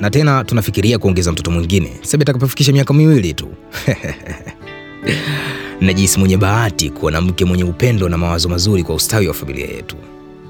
na 0.00 0.10
tena 0.10 0.44
tunafikiria 0.44 0.98
kuongeza 0.98 1.32
mtoto 1.32 1.50
mwingine 1.50 1.92
Sabi 2.02 2.22
atakapofikisha 2.22 2.72
miaka 2.72 2.94
miwili 2.94 3.34
tu. 3.34 3.48
Najihisi 5.80 6.18
mwenye 6.18 6.36
bahati 6.36 6.90
kuwa 6.90 7.12
na 7.12 7.20
mke 7.20 7.44
mwenye 7.44 7.64
upendo 7.64 8.08
na 8.08 8.18
mawazo 8.18 8.48
mazuri 8.48 8.82
kwa 8.82 8.94
ustawi 8.94 9.28
wa 9.28 9.34
familia 9.34 9.66
yetu. 9.66 9.96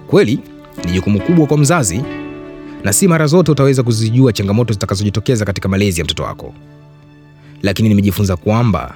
Kweli 0.07 0.39
ni 0.85 0.93
jukumu 0.93 1.21
kubwa 1.21 1.47
kwa 1.47 1.59
mzazi, 1.59 2.03
na 2.85 2.93
si 2.93 3.09
mara 3.09 3.27
zote 3.27 3.51
utaweza 3.53 3.83
kuzijua 3.83 4.33
changamoto 4.33 4.73
zitakazojitokeza 4.73 5.45
katika 5.45 5.69
malezi 5.69 6.01
ya 6.01 6.05
mtoto 6.05 6.23
wako, 6.23 6.55
lakini 7.63 7.89
nimejifunza 7.89 8.37
kwamba 8.37 8.95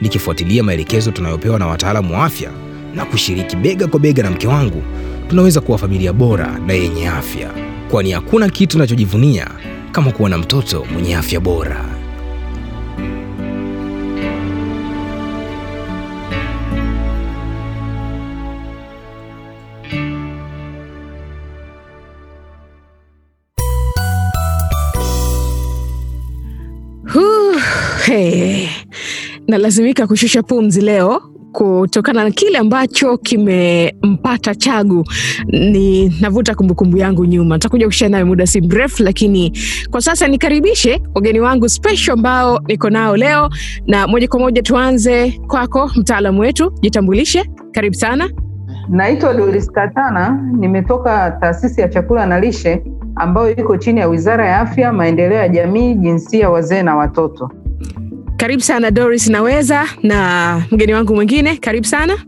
nikifuatilia 0.00 0.62
maelekezo 0.62 1.10
tunayopewa 1.10 1.58
na 1.58 1.66
wataalamu 1.66 2.14
wa 2.14 2.24
afya 2.24 2.50
na 2.94 3.04
kushiriki 3.04 3.56
bega 3.56 3.86
kwa 3.86 4.00
bega 4.00 4.22
na 4.22 4.30
mke 4.30 4.46
wangu, 4.46 4.82
tunaweza 5.28 5.60
kuwa 5.60 5.78
familia 5.78 6.12
bora 6.12 6.58
na 6.66 6.72
yenye 6.72 7.08
afya, 7.08 7.50
kwani 7.90 8.10
hakuna 8.12 8.48
kitu 8.48 8.78
nachojivunia 8.78 9.48
kama 9.92 10.12
kuwa 10.12 10.30
na 10.30 10.38
mtoto 10.38 10.86
mwenye 10.92 11.16
afya 11.16 11.40
bora. 11.40 11.97
Nalazimika 29.48 30.06
kushusha 30.06 30.42
pumzi 30.42 30.80
leo 30.80 31.22
kutokana 31.52 32.24
na 32.24 32.30
kile 32.30 32.58
ambacho 32.58 33.16
kimempata 33.18 34.54
Chagu. 34.54 35.04
Ni 35.46 36.08
navuta 36.20 36.54
kumbukumbu 36.54 36.96
yangu 36.96 37.24
nyuma, 37.24 37.54
nitakuja 37.56 37.86
kushare 37.86 38.08
nayo 38.08 38.26
muda 38.26 38.46
si 38.46 38.60
mrefu, 38.60 39.02
lakini 39.02 39.58
kwa 39.90 40.00
sasa 40.00 40.28
nikaribishe 40.28 41.02
wageni 41.14 41.40
wangu 41.40 41.68
special 41.68 42.12
ambao 42.12 42.60
niko 42.66 42.90
nao 42.90 43.16
leo, 43.16 43.50
na 43.86 44.06
moja 44.06 44.28
kwa 44.28 44.40
moja 44.40 44.62
tuanze 44.62 45.40
kwako, 45.46 45.90
mtaalamu 45.96 46.40
wetu, 46.40 46.72
jitambulishe. 46.80 47.44
Karibu 47.72 47.94
sana. 47.96 48.30
Naitwa 48.88 49.34
Doris 49.34 49.70
Katana, 49.72 50.42
nimetoka 50.58 51.30
taasisi 51.40 51.80
ya 51.80 51.88
chakula 51.88 52.26
na 52.26 52.40
lishe 52.40 52.82
ambayo 53.16 53.56
iko 53.56 53.76
chini 53.76 54.00
ya 54.00 54.08
Wizara 54.08 54.46
ya 54.48 54.60
Afya, 54.60 54.92
Maendeleo 54.92 55.38
ya 55.38 55.48
Jamii, 55.48 55.94
Jinsia, 55.94 56.50
Wazee 56.50 56.82
na 56.82 56.96
Watoto. 56.96 57.50
Karibu 58.38 58.62
sana 58.62 58.90
Doris 58.90 59.28
Naweza, 59.28 59.84
na 60.02 60.62
mgeni 60.70 60.92
wangu 60.94 61.14
mwingine, 61.14 61.56
karibu 61.56 61.86
sana. 61.86 62.18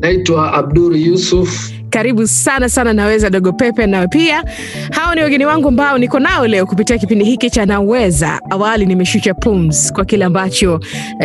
Naitwa 0.00 0.52
abdur 0.52 0.96
Yusuf. 0.96 1.70
Karibu 1.96 2.26
sana 2.26 2.68
sana 2.68 2.92
Naweza 2.92 3.30
Dogo 3.30 3.52
Pepe, 3.52 3.86
nawe 3.86 4.08
pia. 4.08 4.44
Hao 4.90 5.14
ni 5.14 5.20
wageni 5.22 5.46
wangu 5.46 5.68
ambao 5.68 5.98
niko 5.98 6.18
nao 6.20 6.46
leo 6.46 6.66
kupitia 6.66 6.98
kipindi 6.98 7.24
hiki 7.24 7.50
cha 7.50 7.66
Naweza. 7.66 8.40
Awali 8.50 8.86
nimeshusha 8.86 9.34
pums 9.34 9.92
kwa 9.92 10.04
kile 10.04 10.24
ambacho 10.24 10.80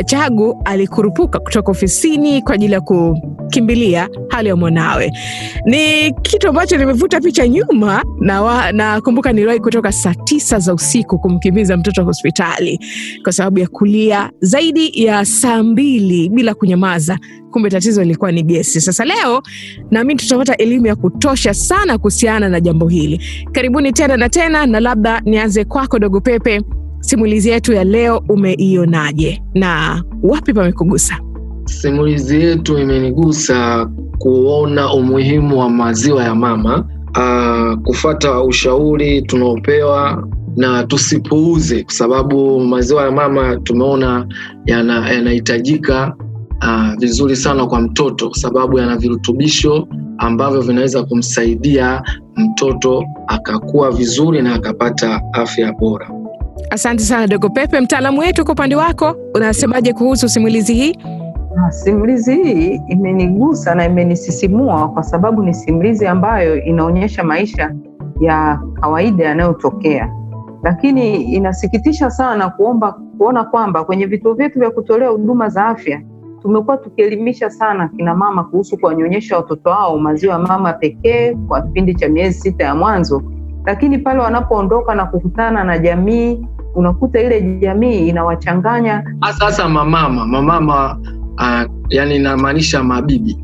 Chagu 0.05 0.61
alikurupuka 0.65 1.39
kutoka 1.39 1.71
ofisini 1.71 2.41
kwa 2.41 2.55
ajili 2.55 2.73
ya 2.73 2.81
kukimbilia 2.81 4.09
hali 4.29 4.49
ya 4.49 4.55
mwanawe. 4.55 5.11
Ni 5.65 6.13
kitu 6.21 6.47
ambacho 6.49 6.77
nimevuta 6.77 7.21
picha 7.21 7.47
nyuma 7.47 8.03
na 8.19 9.01
niliwahi 9.33 9.59
kutoka 9.59 9.91
saa 9.91 10.13
tisa 10.13 10.59
za 10.59 10.73
usiku 10.73 11.19
kumkimbiza 11.19 11.77
mtoto 11.77 12.03
hospitali 12.03 12.79
kwa 13.23 13.33
sababu 13.33 13.59
ya 13.59 13.67
kulia 13.67 14.31
zaidi 14.41 15.03
ya 15.05 15.25
saa 15.25 15.63
mbili 15.63 16.29
bila 16.29 16.53
kunyamaza. 16.53 17.17
Kumbe 17.51 17.69
tatizo 17.69 18.01
lilikuwa 18.03 18.31
ni 18.31 18.43
gesi. 18.43 18.81
Sasa 18.81 19.05
leo 19.05 19.41
nami 19.91 20.15
tutapata 20.15 20.57
elimu 20.61 20.87
ya 20.87 20.95
kutosha 20.95 21.53
sana 21.53 21.97
kuhusiana 21.97 22.49
na 22.49 22.59
jambo 22.61 22.87
hili. 22.87 23.21
Karibuni 23.51 23.91
tena 23.93 24.17
na 24.17 24.29
tena, 24.29 24.65
na 24.65 24.79
labda 24.79 25.21
nianze 25.25 25.65
kwako 25.65 25.99
Dogo 25.99 26.21
Pepe, 26.21 26.61
simulizi 26.99 27.49
yetu 27.49 27.73
ya 27.73 27.83
leo 27.83 28.23
umeionaje 28.29 29.43
na 29.53 30.03
wapi 30.23 30.53
pamekugusa? 30.53 31.19
Simulizi 31.65 32.41
yetu 32.41 32.77
imenigusa 32.77 33.89
kuona 34.17 34.93
umuhimu 34.93 35.59
wa 35.59 35.69
maziwa 35.69 36.23
ya 36.23 36.35
mama, 36.35 36.85
uh, 37.17 37.79
kufata 37.83 38.41
ushauri 38.43 39.21
tunaopewa 39.21 40.27
na 40.57 40.83
tusipuuze, 40.83 41.83
kwa 41.83 41.93
sababu 41.93 42.59
maziwa 42.59 43.03
ya 43.03 43.11
mama 43.11 43.55
tumeona 43.57 44.27
yanahitajika 44.65 45.93
yana 45.93 46.13
uh, 46.61 46.93
vizuri 46.99 47.35
sana 47.35 47.65
kwa 47.67 47.81
mtoto 47.81 48.29
kwa 48.29 48.37
sababu 48.37 48.79
yana 48.79 48.97
virutubisho 48.97 49.87
ambavyo 50.17 50.61
vinaweza 50.61 51.03
kumsaidia 51.03 52.01
mtoto 52.35 53.03
akakuwa 53.27 53.91
vizuri 53.91 54.41
na 54.41 54.53
akapata 54.55 55.21
afya 55.33 55.73
bora. 55.73 56.09
Asante 56.69 57.03
sana 57.03 57.27
Dogo 57.27 57.49
Pepe. 57.49 57.79
Mtaalamu 57.79 58.19
wetu, 58.19 58.43
kwa 58.45 58.53
upande 58.53 58.75
wako 58.75 59.15
unasemaje 59.35 59.93
kuhusu 59.93 60.29
simulizi 60.29 60.73
hii? 60.73 60.97
Simulizi 61.69 62.35
hii 62.43 62.81
imenigusa 62.89 63.75
na 63.75 63.85
imenisisimua 63.85 64.89
kwa 64.89 65.03
sababu 65.03 65.43
ni 65.43 65.53
simulizi 65.53 66.07
ambayo 66.07 66.63
inaonyesha 66.63 67.23
maisha 67.23 67.75
ya 68.21 68.59
kawaida 68.81 69.25
yanayotokea, 69.25 70.09
lakini 70.63 71.21
inasikitisha 71.23 72.09
sana 72.11 72.49
kuomba 72.49 72.91
kuona 73.17 73.43
kwamba 73.43 73.83
kwenye 73.83 74.05
vituo 74.05 74.33
vyetu 74.33 74.59
vya 74.59 74.71
kutolea 74.71 75.09
huduma 75.09 75.49
za 75.49 75.65
afya 75.65 76.01
tumekuwa 76.41 76.77
tukielimisha 76.77 77.49
sana 77.49 77.87
kina 77.87 78.15
mama 78.15 78.43
kuhusu 78.43 78.77
kuwanyonyesha 78.77 79.37
watoto 79.37 79.69
wao 79.69 79.99
maziwa 79.99 80.33
ya 80.33 80.39
mama 80.39 80.73
pekee 80.73 81.33
kwa 81.47 81.61
kipindi 81.61 81.95
cha 81.95 82.09
miezi 82.09 82.39
sita 82.39 82.63
ya 82.63 82.75
mwanzo, 82.75 83.23
lakini 83.65 83.97
pale 83.97 84.19
wanapoondoka 84.19 84.95
na 84.95 85.05
kukutana 85.05 85.63
na 85.63 85.77
jamii, 85.79 86.45
unakuta 86.75 87.21
ile 87.21 87.41
jamii 87.41 88.07
inawachanganya. 88.07 89.03
Hasa 89.21 89.69
Mamama 89.69 90.25
mamama, 90.25 90.97
uh, 91.37 91.71
yani 91.89 92.15
inamaanisha 92.15 92.83
mabibi. 92.83 93.37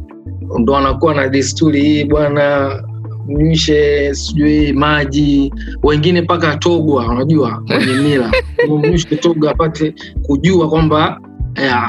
Ndo 0.59 0.73
wanakuwa 0.73 1.13
na 1.13 1.27
desturi 1.29 1.81
hii 1.81 2.03
bwana 2.05 2.71
mnywishe 3.27 4.13
sijui 4.15 4.73
maji, 4.73 5.53
wengine 5.83 6.21
mpaka 6.21 6.57
togwa, 6.57 7.07
unajua 7.07 7.63
kwenye 7.67 7.93
mila. 7.93 8.31
Mnywishe 8.69 9.15
togwa 9.15 9.51
apate 9.51 9.93
kujua 10.23 10.69
kwamba 10.69 11.19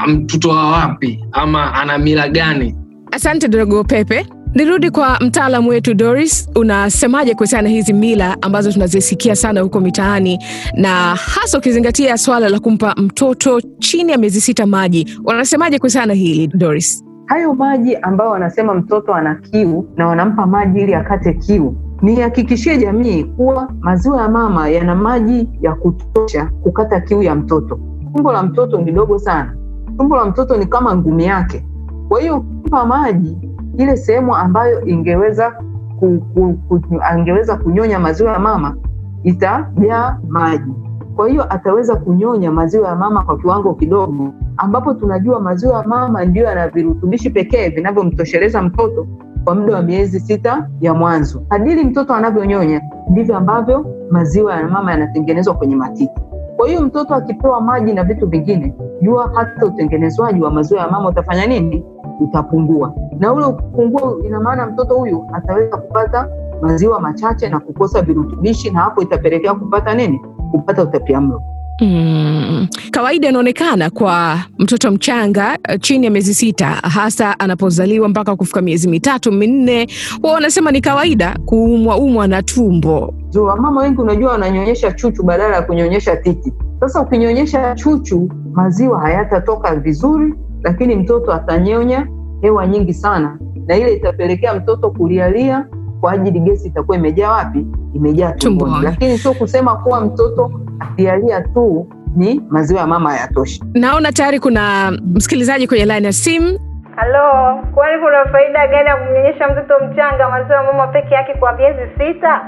mtoto 0.07 0.49
wa 0.49 0.71
wapi 0.71 1.25
ama 1.31 1.73
ana 1.73 1.97
mila 1.97 2.29
gani. 2.29 2.75
Asante 3.11 3.47
Dogo 3.47 3.83
Pepe. 3.83 4.25
Nirudi 4.55 4.89
kwa 4.91 5.17
mtaalamu 5.21 5.69
wetu 5.69 5.93
Doris, 5.93 6.49
unasemaje 6.55 7.33
kuhusiana 7.33 7.61
na 7.61 7.69
hizi 7.69 7.93
mila 7.93 8.37
ambazo 8.41 8.71
tunazisikia 8.71 9.35
sana 9.35 9.61
huko 9.61 9.79
mitaani, 9.79 10.39
na 10.73 11.15
hasa 11.15 11.57
ukizingatia 11.57 12.17
swala 12.17 12.49
la 12.49 12.59
kumpa 12.59 12.93
mtoto 12.97 13.61
chini 13.79 14.11
ya 14.11 14.17
miezi 14.17 14.41
sita 14.41 14.65
maji? 14.65 15.19
Wanasemaje 15.23 15.79
kuhusiana 15.79 16.05
na 16.07 16.13
hili 16.13 16.47
Doris? 16.47 17.03
Hayo 17.25 17.53
maji 17.53 17.95
ambayo 17.95 18.31
wanasema 18.31 18.73
mtoto 18.73 19.13
ana 19.13 19.35
kiu 19.35 19.89
na 19.97 20.07
wanampa 20.07 20.45
maji 20.45 20.79
ili 20.79 20.93
akate 20.93 21.33
kiu, 21.33 21.75
nihakikishie 22.01 22.77
jamii 22.77 23.23
kuwa 23.23 23.73
maziwa 23.79 24.21
ya 24.21 24.29
mama 24.29 24.69
yana 24.69 24.95
maji 24.95 25.47
ya 25.61 25.75
kutosha 25.75 26.45
kukata 26.63 26.99
kiu 27.01 27.23
ya 27.23 27.35
mtoto. 27.35 27.79
Tumbo 28.13 28.31
la 28.31 28.43
mtoto 28.43 28.81
ni 28.81 28.91
dogo 28.91 29.19
sana, 29.19 29.55
tumbo 29.97 30.15
la 30.15 30.25
mtoto 30.25 30.57
ni 30.57 30.65
kama 30.65 30.95
ngumi 30.95 31.25
yake. 31.25 31.65
Kwa 32.09 32.21
hiyo 32.21 32.37
ukimpa 32.37 32.85
maji 32.85 33.37
ile 33.77 33.97
sehemu 33.97 34.35
ambayo 34.35 34.85
ingeweza 34.85 35.51
ku, 35.99 36.19
ku, 36.33 36.53
ku, 36.69 36.81
angeweza 37.01 37.57
kunyonya 37.57 37.99
maziwa 37.99 38.31
ya 38.33 38.39
mama 38.39 38.75
itajaa 39.23 40.17
maji. 40.27 40.71
Kwa 41.15 41.29
hiyo 41.29 41.53
ataweza 41.53 41.95
kunyonya 41.95 42.51
maziwa 42.51 42.89
ya 42.89 42.95
mama 42.95 43.23
kwa 43.23 43.37
kiwango 43.37 43.73
kidogo, 43.73 44.33
ambapo 44.57 44.93
tunajua 44.93 45.39
maziwa 45.39 45.77
ya 45.77 45.83
mama 45.87 46.25
ndiyo 46.25 46.45
yana 46.45 46.67
virutubishi 46.67 47.29
pekee 47.29 47.69
vinavyomtosheleza 47.69 48.61
mtoto 48.61 49.07
kwa 49.43 49.55
muda 49.55 49.75
wa 49.75 49.81
miezi 49.81 50.19
sita 50.19 50.69
ya 50.81 50.93
mwanzo. 50.93 51.39
Kadiri 51.49 51.83
mtoto 51.83 52.13
anavyonyonya 52.13 52.81
ndivyo 53.09 53.37
ambavyo 53.37 53.85
maziwa 54.11 54.55
ya 54.55 54.67
mama 54.67 54.91
yanatengenezwa 54.91 55.53
kwenye 55.53 55.75
matiti. 55.75 56.21
Kwa 56.59 56.67
hiyo 56.67 56.81
mtoto 56.81 57.15
akipewa 57.15 57.61
maji 57.61 57.93
na 57.93 58.03
vitu 58.03 58.27
vingine, 58.27 58.73
jua 59.01 59.31
hata 59.33 59.65
utengenezwaji 59.65 60.41
wa 60.41 60.51
maziwa 60.51 60.81
ya 60.81 60.87
mama 60.91 61.09
utafanya 61.09 61.45
nini? 61.47 61.83
Utapungua, 62.19 62.93
na 63.19 63.33
ule 63.33 63.45
ukipungua, 63.45 64.15
ina 64.25 64.39
maana 64.39 64.65
mtoto 64.67 64.95
huyu 64.95 65.27
ataweza 65.33 65.77
kupata 65.77 66.29
maziwa 66.61 66.99
machache 66.99 67.49
na 67.49 67.59
kukosa 67.59 68.01
virutubishi, 68.01 68.71
na 68.71 68.79
hapo 68.79 69.01
itapelekea 69.01 69.53
kupata 69.53 69.93
nini? 69.93 70.21
Kupata 70.51 70.83
utapiamlo. 70.83 71.41
Mm, 71.81 72.67
kawaida 72.91 73.29
inaonekana 73.29 73.89
kwa 73.89 74.39
mtoto 74.59 74.91
mchanga 74.91 75.57
chini 75.81 76.05
ya 76.05 76.11
miezi 76.11 76.33
sita, 76.33 76.65
hasa 76.67 77.39
anapozaliwa 77.39 78.09
mpaka 78.09 78.35
kufika 78.35 78.61
miezi 78.61 78.87
mitatu 78.87 79.31
minne, 79.31 79.87
wao 80.23 80.33
wanasema 80.33 80.71
ni 80.71 80.81
kawaida 80.81 81.37
kuumwa 81.45 81.97
umwa 81.97 82.27
na 82.27 82.43
tumbo. 82.43 83.13
Wamama 83.35 83.81
wengi 83.81 84.01
unajua 84.01 84.31
wananyonyesha 84.31 84.91
chuchu 84.91 85.23
badala 85.23 85.55
ya 85.55 85.61
kunyonyesha 85.61 86.15
titi. 86.15 86.53
Sasa 86.79 87.01
ukinyonyesha 87.01 87.75
chuchu, 87.75 88.29
maziwa 88.53 88.99
hayatatoka 89.01 89.75
vizuri, 89.75 90.33
lakini 90.63 90.95
mtoto 90.95 91.33
atanyonya 91.33 92.07
hewa 92.41 92.67
nyingi 92.67 92.93
sana, 92.93 93.39
na 93.67 93.77
ile 93.77 93.93
itapelekea 93.93 94.53
mtoto 94.53 94.89
kulialia 94.91 95.67
kwa 96.01 96.11
ajili 96.11 96.39
gesi 96.39 96.67
itakuwa 96.67 96.97
imejaa 96.97 97.31
wapi? 97.31 97.65
Imejaa 97.93 98.31
tumboni. 98.31 98.73
Lakini 98.83 99.17
sio 99.17 99.33
kusema 99.33 99.75
kuwa 99.75 100.01
mtoto 100.01 100.51
akialia 100.99 101.41
tu 101.41 101.87
ni 102.15 102.41
maziwa 102.49 102.81
ya 102.81 102.87
mama 102.87 103.09
hayatoshi. 103.11 103.63
Naona 103.73 104.11
tayari 104.11 104.39
kuna 104.39 104.91
msikilizaji 104.91 105.67
kwenye 105.67 105.85
line 105.85 106.05
ya 106.07 106.13
simu. 106.13 106.59
Halo, 106.95 107.59
kwani 107.73 108.01
kuna 108.03 108.25
faida 108.31 108.67
gani 108.67 108.87
ya 108.89 108.95
kumnyonyesha 108.95 109.47
mtoto 109.47 109.73
mchanga 109.85 110.29
maziwa 110.29 110.55
ya 110.57 110.63
mama 110.63 110.87
peke 110.87 111.13
yake 111.13 111.33
kwa 111.39 111.53
miezi 111.53 111.79
sita? 111.97 112.41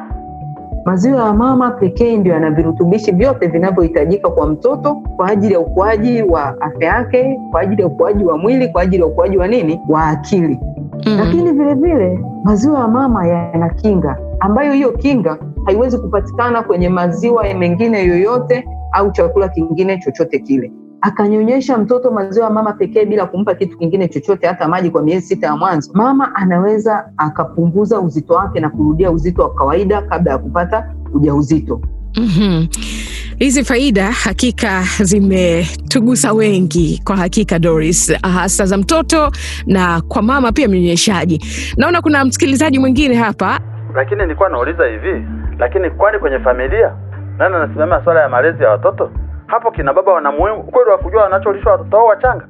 Maziwa 0.85 1.25
ya 1.25 1.33
mama 1.33 1.71
pekee 1.71 2.17
ndio 2.17 2.33
yana 2.33 2.51
virutubishi 2.51 3.11
vyote 3.11 3.47
vinavyohitajika 3.47 4.29
kwa 4.29 4.47
mtoto 4.47 4.95
kwa 4.95 5.27
ajili 5.29 5.53
ya 5.53 5.59
ukuaji 5.59 6.21
wa 6.23 6.61
afya 6.61 6.87
yake, 6.87 7.39
kwa 7.51 7.61
ajili 7.61 7.81
ya 7.81 7.87
ukuaji 7.87 8.23
wa 8.25 8.37
mwili, 8.37 8.67
kwa 8.67 8.81
ajili 8.81 9.01
ya 9.01 9.07
ukuaji 9.07 9.37
wa 9.37 9.47
nini, 9.47 9.79
wa 9.89 10.05
akili. 10.07 10.59
Mm. 11.05 11.17
Lakini 11.17 11.51
vile 11.51 11.73
vile 11.73 12.19
maziwa 12.43 12.79
ya 12.79 12.87
mama 12.87 13.27
yana 13.27 13.69
kinga 13.69 14.17
ambayo 14.39 14.73
hiyo 14.73 14.91
kinga 14.91 15.37
haiwezi 15.65 15.97
kupatikana 15.97 16.63
kwenye 16.63 16.89
maziwa 16.89 17.53
mengine 17.53 18.03
yoyote 18.05 18.65
au 18.91 19.11
chakula 19.11 19.49
kingine 19.49 19.97
chochote 19.97 20.39
kile. 20.39 20.71
Akanyonyesha 21.01 21.77
mtoto 21.77 22.11
maziwa 22.11 22.45
ya 22.45 22.51
mama 22.51 22.73
pekee 22.73 23.05
bila 23.05 23.25
kumpa 23.25 23.55
kitu 23.55 23.77
kingine 23.77 24.07
chochote, 24.07 24.47
hata 24.47 24.67
maji 24.67 24.89
kwa 24.89 25.01
miezi 25.03 25.27
sita 25.27 25.47
ya 25.47 25.55
mwanzo, 25.57 25.91
mama 25.93 26.35
anaweza 26.35 27.09
akapunguza 27.17 27.99
uzito 27.99 28.33
wake 28.33 28.59
na 28.59 28.69
kurudia 28.69 29.11
uzito 29.11 29.41
wa 29.41 29.53
kawaida 29.53 30.01
kabla 30.01 30.31
ya 30.31 30.37
kupata 30.37 30.93
ujauzito. 31.13 31.81
mm-hmm. 32.17 32.67
Hizi 33.39 33.63
faida 33.63 34.11
hakika 34.11 34.83
zimetugusa 35.01 36.33
wengi 36.33 37.01
kwa 37.03 37.17
hakika, 37.17 37.59
Doris, 37.59 38.13
hasa 38.21 38.65
za 38.65 38.77
mtoto 38.77 39.31
na 39.65 40.01
kwa 40.01 40.21
mama 40.21 40.51
pia 40.51 40.67
mnyonyeshaji. 40.67 41.41
Naona 41.77 42.01
kuna 42.01 42.25
msikilizaji 42.25 42.79
mwingine 42.79 43.15
hapa. 43.15 43.59
Lakini 43.95 44.21
nilikuwa 44.21 44.49
nauliza 44.49 44.85
hivi, 44.85 45.25
lakini 45.61 45.89
kwani 45.89 46.19
kwenye 46.19 46.39
familia 46.39 46.95
nani 47.37 47.55
anasimamia 47.55 48.03
swala 48.03 48.21
ya 48.21 48.29
malezi 48.29 48.63
ya 48.63 48.69
watoto? 48.69 49.09
Hapo 49.47 49.71
kina 49.71 49.93
baba 49.93 50.11
wana 50.13 50.31
muhimu 50.31 50.63
kweli 50.63 50.89
wa 50.89 50.97
kujua 50.97 51.23
wanacholishwa 51.23 51.71
watoto 51.71 51.97
wao 51.97 52.05
wachanga? 52.05 52.47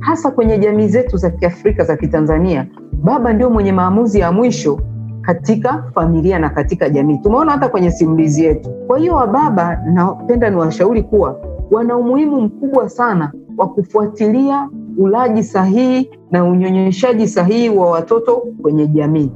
hasa 0.00 0.30
kwenye 0.30 0.58
jamii 0.58 0.88
zetu 0.88 1.16
za 1.16 1.30
Kiafrika 1.30 1.84
za 1.84 1.96
Kitanzania, 1.96 2.66
baba 2.92 3.32
ndio 3.32 3.50
mwenye 3.50 3.72
maamuzi 3.72 4.20
ya 4.20 4.32
mwisho 4.32 4.80
katika 5.22 5.84
familia 5.94 6.38
na 6.38 6.50
katika 6.50 6.88
jamii. 6.88 7.18
Tumeona 7.18 7.52
hata 7.52 7.68
kwenye 7.68 7.90
simulizi 7.90 8.44
yetu. 8.44 8.70
Kwa 8.86 8.98
hiyo 8.98 9.14
wababa, 9.14 9.78
napenda 9.92 10.50
niwashauri 10.50 11.02
kuwa 11.02 11.40
wana 11.70 11.96
umuhimu 11.96 12.40
mkubwa 12.40 12.88
sana 12.88 13.32
wa 13.56 13.68
kufuatilia 13.68 14.68
ulaji 14.98 15.42
sahihi 15.44 16.10
na 16.30 16.44
unyonyeshaji 16.44 17.28
sahihi 17.28 17.68
wa 17.68 17.90
watoto 17.90 18.36
kwenye 18.62 18.86
jamii. 18.86 19.32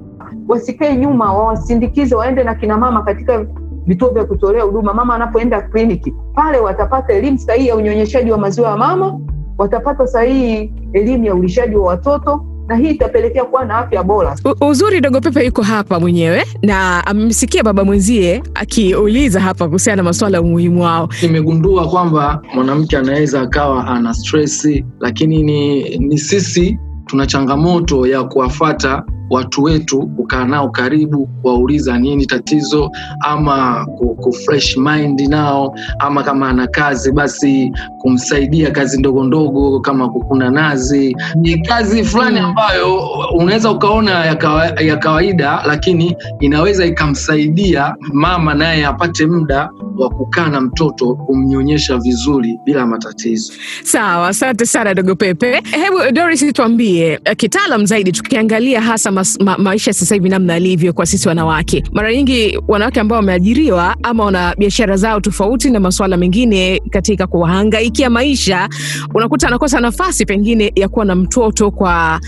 Wasikae 0.48 0.96
nyuma, 0.96 1.32
wawasindikize, 1.32 2.14
waende 2.14 2.44
na 2.44 2.54
kina 2.54 2.78
mama 2.78 3.02
katika 3.02 3.46
vituo 3.86 4.08
vya 4.10 4.24
kutolea 4.24 4.62
huduma. 4.62 4.94
Mama 4.94 5.14
anapoenda 5.14 5.60
kliniki 5.62 6.14
pale, 6.34 6.58
watapata 6.58 7.12
elimu 7.12 7.38
sahihi 7.38 7.68
ya 7.68 7.76
unyonyeshaji 7.76 8.30
wa 8.30 8.38
maziwa 8.38 8.70
ya 8.70 8.76
mama, 8.76 9.20
watapata 9.58 10.06
sahihi 10.06 10.72
elimu 10.92 11.24
ya 11.24 11.34
ulishaji 11.34 11.76
wa 11.76 11.86
watoto 11.86 12.44
na 12.68 12.76
hii 12.76 12.90
itapelekea 12.90 13.44
kuwa 13.44 13.64
na 13.64 13.78
afya 13.78 14.02
bora. 14.02 14.36
U- 14.44 14.66
Uzuri 14.68 15.00
Dogo 15.00 15.20
Pepe 15.20 15.44
yuko 15.46 15.62
hapa 15.62 16.00
mwenyewe 16.00 16.42
na 16.62 17.06
amemsikia 17.06 17.62
baba 17.62 17.84
mwenzie 17.84 18.42
akiuliza 18.54 19.40
hapa 19.40 19.66
kuhusiana 19.66 19.96
na 19.96 20.02
masuala 20.02 20.36
ya 20.36 20.42
umuhimu 20.42 20.82
wao. 20.82 21.08
nimegundua 21.22 21.88
kwamba 21.88 22.42
mwanamke 22.54 22.96
anaweza 22.96 23.40
akawa 23.40 23.86
ana 23.86 24.14
stresi 24.14 24.84
lakini 25.00 25.42
ni, 25.42 25.98
ni 25.98 26.18
sisi 26.18 26.78
tuna 27.12 27.26
changamoto 27.26 28.06
ya 28.06 28.24
kuwafata 28.24 29.02
watu 29.30 29.62
wetu 29.62 30.06
kukaa 30.16 30.44
nao 30.44 30.70
karibu 30.70 31.26
kuwauliza 31.26 31.98
nini 31.98 32.26
tatizo 32.26 32.90
ama 33.20 33.86
ku, 33.98 34.14
ku 34.14 34.36
mind 34.80 35.20
nao 35.20 35.74
ama 35.98 36.22
kama 36.22 36.48
ana 36.48 36.66
kazi 36.66 37.12
basi 37.12 37.72
kumsaidia 37.98 38.70
kazi 38.70 38.98
ndogo 38.98 39.24
ndogo 39.24 39.80
kama 39.80 40.08
kukuna 40.08 40.50
nazi 40.50 41.16
ni 41.34 41.58
kazi 41.58 42.04
fulani 42.04 42.40
Mm. 42.40 42.44
ambayo 42.46 43.00
unaweza 43.34 43.70
ukaona 43.70 44.24
ya, 44.26 44.34
kawa, 44.34 44.66
ya 44.66 44.96
kawaida 44.96 45.62
lakini 45.66 46.16
inaweza 46.40 46.86
ikamsaidia 46.86 47.94
mama 48.12 48.54
naye 48.54 48.86
apate 48.86 49.26
muda 49.26 49.70
wa 49.98 50.10
kukaa 50.10 50.48
na 50.48 50.60
mtoto 50.60 51.14
kumnyonyesha 51.14 51.96
vizuri 51.96 52.58
bila 52.64 52.86
matatizo 52.86 53.52
Sawa, 53.82 54.28
asante 54.28 54.66
sana 54.66 54.94
Dogo 54.94 55.14
Pepe. 55.14 55.62
Hebu 55.70 55.98
Doris, 56.12 56.52
tuambie 56.52 57.01
eh, 57.02 57.36
kitaalam 57.36 57.86
zaidi, 57.86 58.12
tukiangalia 58.12 58.80
hasa 58.80 59.10
mas, 59.10 59.40
ma, 59.40 59.58
maisha 59.58 59.92
sasa 59.92 60.14
hivi 60.14 60.28
namna 60.28 60.54
alivyo 60.54 60.92
kwa 60.92 61.06
sisi 61.06 61.28
wanawake. 61.28 61.84
Mara 61.92 62.12
nyingi 62.14 62.58
wanawake 62.68 63.00
ambao 63.00 63.16
wameajiriwa 63.16 63.96
ama 64.02 64.24
wana 64.24 64.54
biashara 64.58 64.96
zao 64.96 65.20
tofauti 65.20 65.70
na 65.70 65.80
masuala 65.80 66.16
mengine 66.16 66.82
katika 66.90 67.26
kuhangaikia 67.26 68.10
maisha, 68.10 68.68
unakuta 69.14 69.48
anakosa 69.48 69.80
nafasi 69.80 70.26
pengine 70.26 70.72
ya 70.76 70.88
kuwa 70.88 71.04
na 71.04 71.14
mtoto 71.14 71.70
kwa 71.70 72.20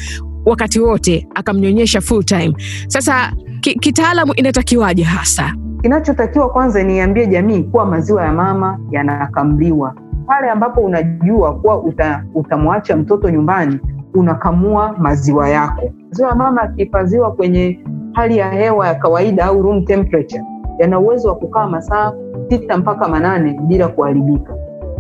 wakati 0.47 0.81
wote 0.81 1.27
akamnyonyesha 1.35 2.01
full 2.01 2.25
time. 2.25 2.55
Sasa 2.89 3.33
ki, 3.61 3.75
kitaalamu 3.75 4.35
inatakiwaje 4.35 5.03
hasa? 5.03 5.53
Kinachotakiwa 5.83 6.49
kwanza, 6.51 6.83
niambie 6.83 7.27
jamii 7.27 7.63
kuwa 7.63 7.87
maziwa 7.87 8.25
ya 8.25 8.33
mama 8.33 8.79
yanakamliwa 8.91 9.95
pale 10.27 10.51
ambapo 10.51 10.81
unajua 10.81 11.55
kuwa 11.55 11.83
uta, 11.83 12.25
utamwacha 12.35 12.97
mtoto 12.97 13.31
nyumbani, 13.31 13.79
unakamua 14.15 14.95
maziwa 14.99 15.49
yako. 15.49 15.83
Maziwa 16.09 16.29
ya 16.29 16.35
mama 16.35 16.63
yakihifadhiwa 16.63 17.33
kwenye 17.33 17.81
hali 18.13 18.39
ya 18.39 18.51
hewa 18.51 18.87
ya 18.89 18.95
kawaida 18.95 19.45
au 19.45 19.63
room 19.63 19.85
temperature, 19.85 20.43
yana 20.79 20.99
uwezo 21.01 21.29
wa 21.29 21.35
kukaa 21.35 21.67
masaa 21.69 22.13
sita 22.49 22.77
mpaka 22.77 23.09
manane 23.09 23.61
bila 23.63 23.89
kuharibika, 23.89 24.55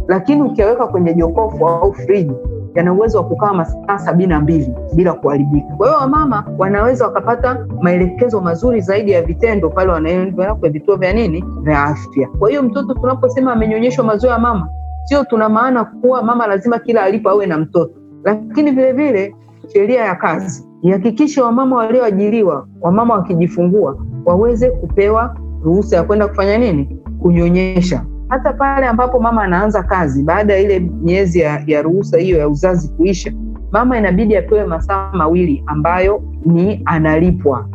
lakini 0.09 0.42
ukiweka 0.42 0.87
kwenye 0.87 1.14
jokofu 1.14 1.68
au 1.68 1.92
friji 1.94 2.33
yana 2.74 2.92
uwezo 2.92 3.18
wa 3.18 3.24
kukaa 3.24 3.53
masaa 3.53 3.98
sabini 3.98 4.27
na 4.29 4.40
mbili 4.40 4.74
bila 4.94 5.12
kuharibika. 5.12 5.74
Kwa 5.77 5.87
hiyo 5.87 5.98
wamama 6.00 6.44
wanaweza 6.59 7.05
wakapata 7.07 7.66
maelekezo 7.83 8.40
mazuri 8.40 8.81
zaidi 8.81 9.11
ya 9.11 9.22
vitendo 9.22 9.70
pale 9.70 9.92
wanaenda 9.92 10.55
kwenye 10.55 10.72
vituo 10.79 10.96
vya 10.96 11.12
nini 11.12 11.44
vya 11.62 11.83
afya. 11.83 12.29
Kwa 12.38 12.48
hiyo 12.50 12.62
mtoto 12.62 12.94
tunaposema 12.94 13.53
amenyonyeshwa 13.53 14.05
maziwa 14.05 14.33
ya 14.33 14.38
mama, 14.38 14.68
sio 15.05 15.24
tuna 15.24 15.48
maana 15.48 15.85
kuwa 15.85 16.22
mama 16.22 16.46
lazima 16.46 16.79
kila 16.79 17.03
alipo 17.03 17.31
awe 17.31 17.46
na 17.46 17.59
mtoto, 17.59 17.94
lakini 18.24 18.70
vilevile 18.70 19.34
sheria 19.72 20.04
ya 20.04 20.14
kazi 20.14 20.64
ihakikishe 20.82 21.40
wamama 21.40 21.76
walioajiriwa, 21.76 22.68
wamama 22.80 23.14
wakijifungua 23.14 24.06
waweze 24.24 24.70
kupewa 24.70 25.37
ruhusa 25.64 25.96
ya 25.96 26.02
kwenda 26.02 26.28
kufanya 26.28 26.58
nini, 26.58 26.98
kunyonyesha 27.22 28.04
hata 28.28 28.52
pale 28.52 28.87
ambapo 28.87 29.20
mama 29.20 29.42
anaanza 29.42 29.82
kazi 29.82 30.22
baada 30.22 30.52
ya 30.52 30.58
ile 30.60 30.80
miezi 30.80 31.40
ya, 31.40 31.62
ya 31.66 31.82
ruhusa 31.82 32.18
hiyo 32.18 32.38
ya 32.38 32.48
uzazi 32.48 32.88
kuisha, 32.88 33.32
mama 33.72 33.98
inabidi 33.98 34.37
apewe 34.37 34.64
masaa 34.66 35.12
mawili 35.12 35.62
ambayo 35.66 36.22
ni 36.46 36.82
analipwa. 36.84 37.68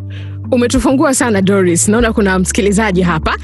Umetufungua 0.52 1.14
sana 1.14 1.42
Doris, 1.42 1.90
naona 1.90 2.14
kuna 2.14 2.40
msikilizaji 2.40 3.02
hapa. 3.02 3.36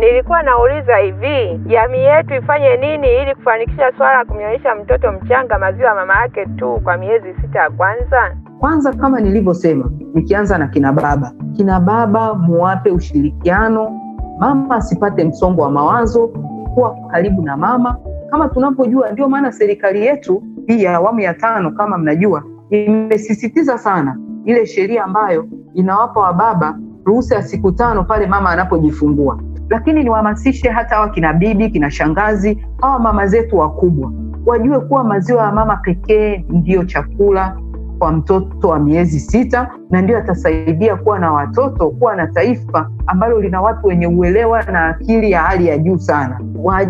Nilikuwa 0.00 0.42
nauliza 0.42 0.96
hivi, 0.96 1.60
jamii 1.66 1.98
yetu 2.04 2.34
ifanye 2.34 2.76
nini 2.76 3.08
ili 3.22 3.34
kufanikisha 3.34 3.92
swala 3.96 4.18
la 4.18 4.24
kumnyonyesha 4.24 4.74
mtoto 4.74 5.12
mchanga 5.12 5.58
maziwa 5.58 5.94
mama 5.94 6.14
yake 6.20 6.46
tu 6.46 6.80
kwa 6.84 6.96
miezi 6.96 7.34
sita 7.40 7.58
ya 7.58 7.70
kwanza? 7.70 8.36
Kwanza, 8.58 8.92
kama 8.92 9.20
nilivyosema, 9.20 9.90
nikianza 10.14 10.58
na 10.58 10.68
kina 10.68 10.92
baba, 10.92 11.32
kina 11.56 11.80
baba 11.80 12.34
muwape 12.34 12.90
ushirikiano, 12.90 14.00
mama 14.38 14.76
asipate 14.76 15.24
msongo 15.24 15.62
wa 15.62 15.70
mawazo, 15.70 16.28
kuwa 16.74 16.96
karibu 17.10 17.42
na 17.42 17.56
mama 17.56 17.96
kama 18.30 18.48
tunavyojua. 18.48 19.10
Ndio 19.10 19.28
maana 19.28 19.52
serikali 19.52 20.06
yetu 20.06 20.42
hii 20.66 20.82
ya 20.82 20.94
awamu 20.96 21.20
ya 21.20 21.34
tano, 21.34 21.70
kama 21.70 21.98
mnajua, 21.98 22.42
imesisitiza 22.70 23.78
sana 23.78 24.18
ile 24.44 24.66
sheria 24.66 25.04
ambayo 25.04 25.46
inawapa 25.74 26.20
wababa 26.20 26.78
ruhusa 27.04 27.34
ya 27.34 27.42
siku 27.42 27.72
tano 27.72 28.04
pale 28.04 28.26
mama 28.26 28.50
anapojifungua. 28.50 29.40
Lakini 29.70 30.02
niwahamasishe 30.04 30.68
hata 30.70 30.94
hawa 30.94 31.08
kina 31.08 31.32
bibi, 31.32 31.70
kina 31.70 31.90
shangazi, 31.90 32.66
hawa 32.80 32.98
mama 32.98 33.26
zetu 33.26 33.58
wakubwa 33.58 34.12
wajue 34.46 34.80
kuwa 34.80 35.04
maziwa 35.04 35.42
ya 35.44 35.52
mama 35.52 35.76
pekee 35.76 36.44
ndiyo 36.48 36.84
chakula 36.84 37.56
kwa 37.98 38.12
mtoto 38.12 38.68
wa 38.68 38.78
miezi 38.78 39.20
sita 39.20 39.70
na 39.90 40.02
ndio 40.02 40.18
atasaidia 40.18 40.96
kuwa 40.96 41.18
na 41.18 41.32
watoto, 41.32 41.90
kuwa 41.90 42.16
na 42.16 42.26
taifa 42.26 42.90
ambalo 43.06 43.40
lina 43.40 43.60
watu 43.62 43.86
wenye 43.86 44.06
uelewa 44.06 44.62
na 44.62 44.86
akili 44.86 45.30
ya 45.30 45.40
hali 45.42 45.66
ya 45.66 45.78
juu 45.78 45.98
sana. 45.98 46.40
Wa- 46.56 46.86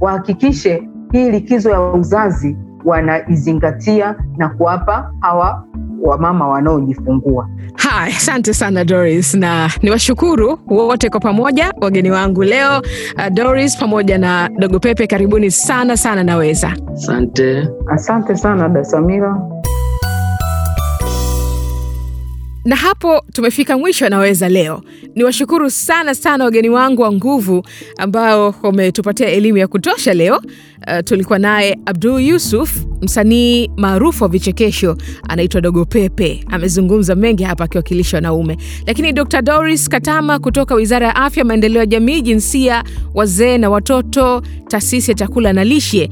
wahakikishe 0.00 0.88
hii 1.12 1.30
likizo 1.30 1.70
ya 1.70 1.80
uzazi 1.80 2.56
wanaizingatia 2.84 4.14
na 4.36 4.48
kuwapa 4.48 5.12
hawa 5.20 5.64
wamama 6.02 6.48
wanaojifungua. 6.48 7.48
Haya, 7.74 8.16
asante 8.16 8.54
sana 8.54 8.84
Doris, 8.84 9.34
na 9.34 9.70
niwashukuru 9.82 10.58
wote 10.66 11.10
kwa 11.10 11.20
pamoja, 11.20 11.72
wageni 11.80 12.10
wangu 12.10 12.42
leo 12.42 12.78
uh, 13.16 13.28
Doris 13.32 13.76
pamoja 13.78 14.18
na 14.18 14.48
Dogo 14.58 14.78
Pepe, 14.78 15.06
karibuni 15.06 15.50
sana 15.50 15.96
sana. 15.96 16.24
Naweza 16.24 16.72
asante 16.94 17.68
Asante 17.86 18.36
sana 18.36 18.68
da 18.68 18.84
na 22.64 22.76
hapo 22.76 23.22
tumefika 23.32 23.78
mwisho 23.78 24.08
Naweza 24.08 24.48
leo. 24.48 24.82
Niwashukuru 25.14 25.70
sana 25.70 26.14
sana 26.14 26.44
wageni 26.44 26.68
wangu 26.70 27.02
wa 27.02 27.12
nguvu 27.12 27.62
ambao 27.98 28.54
wametupatia 28.62 29.28
elimu 29.28 29.58
ya 29.58 29.68
kutosha 29.68 30.14
leo. 30.14 30.36
Uh, 30.36 30.98
tulikuwa 31.04 31.38
naye 31.38 31.78
Abdul 31.86 32.22
Yusuf, 32.22 32.84
msanii 33.02 33.70
maarufu 33.76 34.24
wa 34.24 34.28
vichekesho, 34.30 34.96
anaitwa 35.28 35.60
Dogo 35.60 35.84
Pepe. 35.84 36.44
Amezungumza 36.50 37.14
mengi 37.14 37.42
hapa 37.42 37.64
akiwakilisha 37.64 38.16
wanaume, 38.16 38.56
lakini 38.86 39.12
Dr 39.12 39.42
Doris 39.42 39.88
Katama 39.88 40.38
kutoka 40.38 40.74
Wizara 40.74 41.06
ya 41.06 41.16
Afya, 41.16 41.44
Maendeleo 41.44 41.80
ya 41.80 41.86
Jamii, 41.86 42.20
Jinsia, 42.20 42.84
Wazee 43.14 43.58
na 43.58 43.70
Watoto, 43.70 44.42
Taasisi 44.68 45.10
ya 45.10 45.14
Chakula 45.14 45.52
na 45.52 45.64
Lishe 45.64 46.08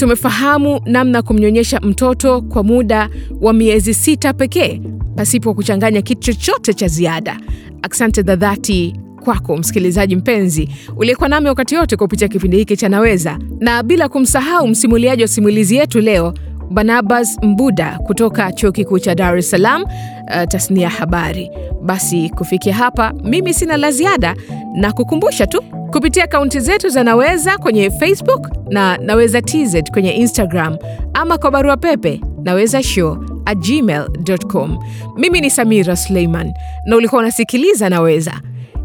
tumefahamu 0.00 0.80
namna 0.84 1.22
kumnyonyesha 1.22 1.80
mtoto 1.80 2.40
kwa 2.42 2.62
muda 2.64 3.08
wa 3.40 3.52
miezi 3.52 3.94
sita 3.94 4.32
pekee 4.32 4.80
pasipo 5.16 5.54
kuchanganya 5.54 6.02
kitu 6.02 6.20
chochote 6.20 6.74
cha 6.74 6.88
ziada. 6.88 7.40
Asante 7.82 8.22
za 8.22 8.36
dhati 8.36 8.94
kwako 9.24 9.56
msikilizaji 9.56 10.16
mpenzi 10.16 10.68
uliyekuwa 10.96 11.28
nami 11.28 11.48
wakati 11.48 11.74
yote 11.74 11.96
kupitia 11.96 12.28
kipindi 12.28 12.56
hiki 12.56 12.76
cha 12.76 12.88
Naweza, 12.88 13.38
na 13.60 13.82
bila 13.82 14.08
kumsahau 14.08 14.68
msimuliaji 14.68 15.22
wa 15.22 15.28
simulizi 15.28 15.76
yetu 15.76 16.00
leo 16.00 16.34
Barnabas 16.70 17.38
Mbuda 17.42 17.98
kutoka 18.06 18.52
chuo 18.52 18.72
kikuu 18.72 18.98
cha 18.98 19.14
Dar 19.14 19.38
es 19.38 19.50
Salaam, 19.50 19.82
uh, 19.82 20.44
tasnia 20.48 20.82
ya 20.82 20.90
habari. 20.90 21.50
Basi 21.82 22.28
kufikia 22.30 22.74
hapa, 22.74 23.12
mimi 23.24 23.54
sina 23.54 23.76
la 23.76 23.90
ziada. 23.90 24.34
Na 24.74 24.92
kukumbusha 24.92 25.46
tu 25.46 25.62
kupitia 25.92 26.24
akaunti 26.24 26.60
zetu 26.60 26.88
za 26.88 27.04
Naweza 27.04 27.58
kwenye 27.58 27.90
Facebook 27.90 28.48
na 28.70 28.96
Naweza 28.96 29.42
TZ 29.42 29.90
kwenye 29.92 30.10
Instagram. 30.12 30.76
Ama 31.14 31.38
kwa 31.38 31.50
barua 31.50 31.76
pepe 31.76 32.20
naweza 32.42 32.82
show 32.82 33.16
at 33.44 33.58
gmail.com. 33.58 34.78
Mimi 35.16 35.40
ni 35.40 35.50
Samira 35.50 35.96
Suleiman 35.96 36.52
na 36.86 36.96
ulikuwa 36.96 37.20
unasikiliza 37.22 37.88
Naweza, 37.88 38.32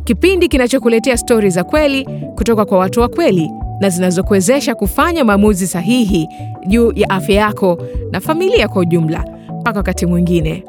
kipindi 0.04 0.48
kinachokuletea 0.48 1.18
stori 1.18 1.50
za 1.50 1.64
kweli 1.64 2.08
kutoka 2.36 2.66
kwa 2.66 2.78
watu 2.78 3.02
wa 3.02 3.08
kweli 3.10 3.52
na 3.80 3.90
zinazokuwezesha 3.90 4.76
kufanya 4.76 5.24
maamuzi 5.24 5.68
sahihi 5.68 6.30
juu 6.68 6.92
ya 6.96 7.10
afya 7.10 7.36
yako 7.36 7.78
na 8.12 8.20
familia 8.22 8.68
kwa 8.68 8.82
ujumla. 8.82 9.26
Mpaka 9.60 9.80
wakati 9.80 10.06
mwingine, 10.06 10.64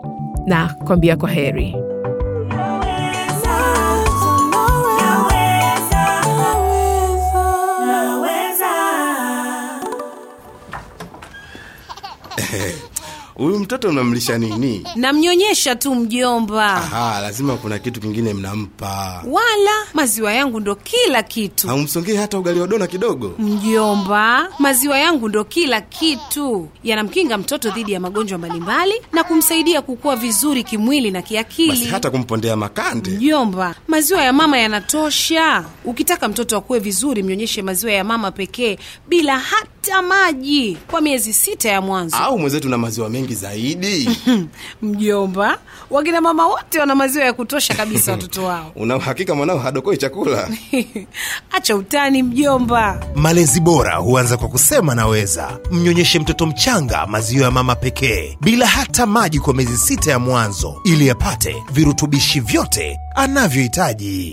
na 0.46 0.74
kuambia 0.84 1.16
kwa 1.16 1.28
heri. 1.30 1.76
Huyu 13.36 13.58
mtoto 13.58 13.92
mnamlisha 13.92 14.38
nini? 14.38 14.86
Namnyonyesha 14.96 15.76
tu 15.76 15.94
mjomba. 15.94 16.74
Aha, 16.74 17.20
lazima 17.20 17.56
kuna 17.56 17.78
kitu 17.78 18.00
kingine 18.00 18.34
mnampa. 18.34 19.22
Wala 19.26 19.70
maziwa 19.94 20.32
yangu 20.32 20.60
ndo 20.60 20.74
kila 20.74 21.22
kitu. 21.22 21.68
Haumsongei 21.68 22.16
hata 22.16 22.38
ugali 22.38 22.60
wa 22.60 22.66
dona 22.66 22.86
kidogo? 22.86 23.34
Mjomba, 23.38 24.48
maziwa 24.58 24.98
yangu 24.98 25.28
ndo 25.28 25.44
kila 25.44 25.80
kitu. 25.80 26.68
Yanamkinga 26.84 27.38
mtoto 27.38 27.70
dhidi 27.70 27.92
ya 27.92 28.00
magonjwa 28.00 28.38
mbalimbali 28.38 28.94
na 29.12 29.24
kumsaidia 29.24 29.82
kukua 29.82 30.16
vizuri 30.16 30.64
kimwili 30.64 31.10
na 31.10 31.22
kiakili. 31.22 31.68
Basi 31.70 31.84
hata 31.84 32.10
kumpondea 32.10 32.56
makande. 32.56 33.10
Mjomba, 33.10 33.74
maziwa 33.88 34.22
ya 34.22 34.32
mama 34.32 34.58
yanatosha. 34.58 35.64
Ukitaka 35.84 36.28
mtoto 36.28 36.56
akue 36.56 36.78
vizuri, 36.78 37.22
mnyonyeshe 37.22 37.62
maziwa 37.62 37.92
ya 37.92 38.04
mama 38.04 38.30
pekee 38.30 38.78
bila 39.08 39.38
hata 39.38 40.02
maji 40.02 40.78
kwa 40.90 41.00
miezi 41.00 41.32
sita 41.32 41.68
ya 41.68 41.80
mwanzo. 41.80 42.16
Au 42.16 42.38
mwenzetu 42.38 42.68
na 42.68 42.78
maziwa 42.78 43.10
mengi 43.10 43.25
zaidi. 43.34 44.10
Mjomba, 44.82 45.58
wakina 45.90 46.20
mama 46.20 46.46
wote 46.46 46.78
wana 46.80 46.94
maziwa 46.94 47.24
ya 47.24 47.32
kutosha 47.32 47.74
kabisa 47.74 48.12
watoto 48.12 48.44
wao. 48.44 48.72
Una 48.76 48.96
uhakika 48.96 49.34
mwanao 49.34 49.58
hadokoi 49.58 49.96
chakula? 49.96 50.48
Acha 51.56 51.76
utani 51.76 52.22
mjomba. 52.22 53.06
Malezi 53.14 53.60
bora 53.60 53.96
huanza 53.96 54.36
kwa 54.36 54.48
kusema 54.48 54.94
naweza. 54.94 55.58
Mnyonyeshe 55.70 56.18
mtoto 56.18 56.46
mchanga 56.46 57.06
maziwa 57.06 57.44
ya 57.44 57.50
mama 57.50 57.74
pekee 57.74 58.36
bila 58.40 58.66
hata 58.66 59.06
maji 59.06 59.40
kwa 59.40 59.54
miezi 59.54 59.76
sita 59.76 60.10
ya 60.10 60.18
mwanzo, 60.18 60.80
ili 60.84 61.10
apate 61.10 61.56
virutubishi 61.72 62.40
vyote 62.40 62.98
anavyohitaji. 63.14 64.32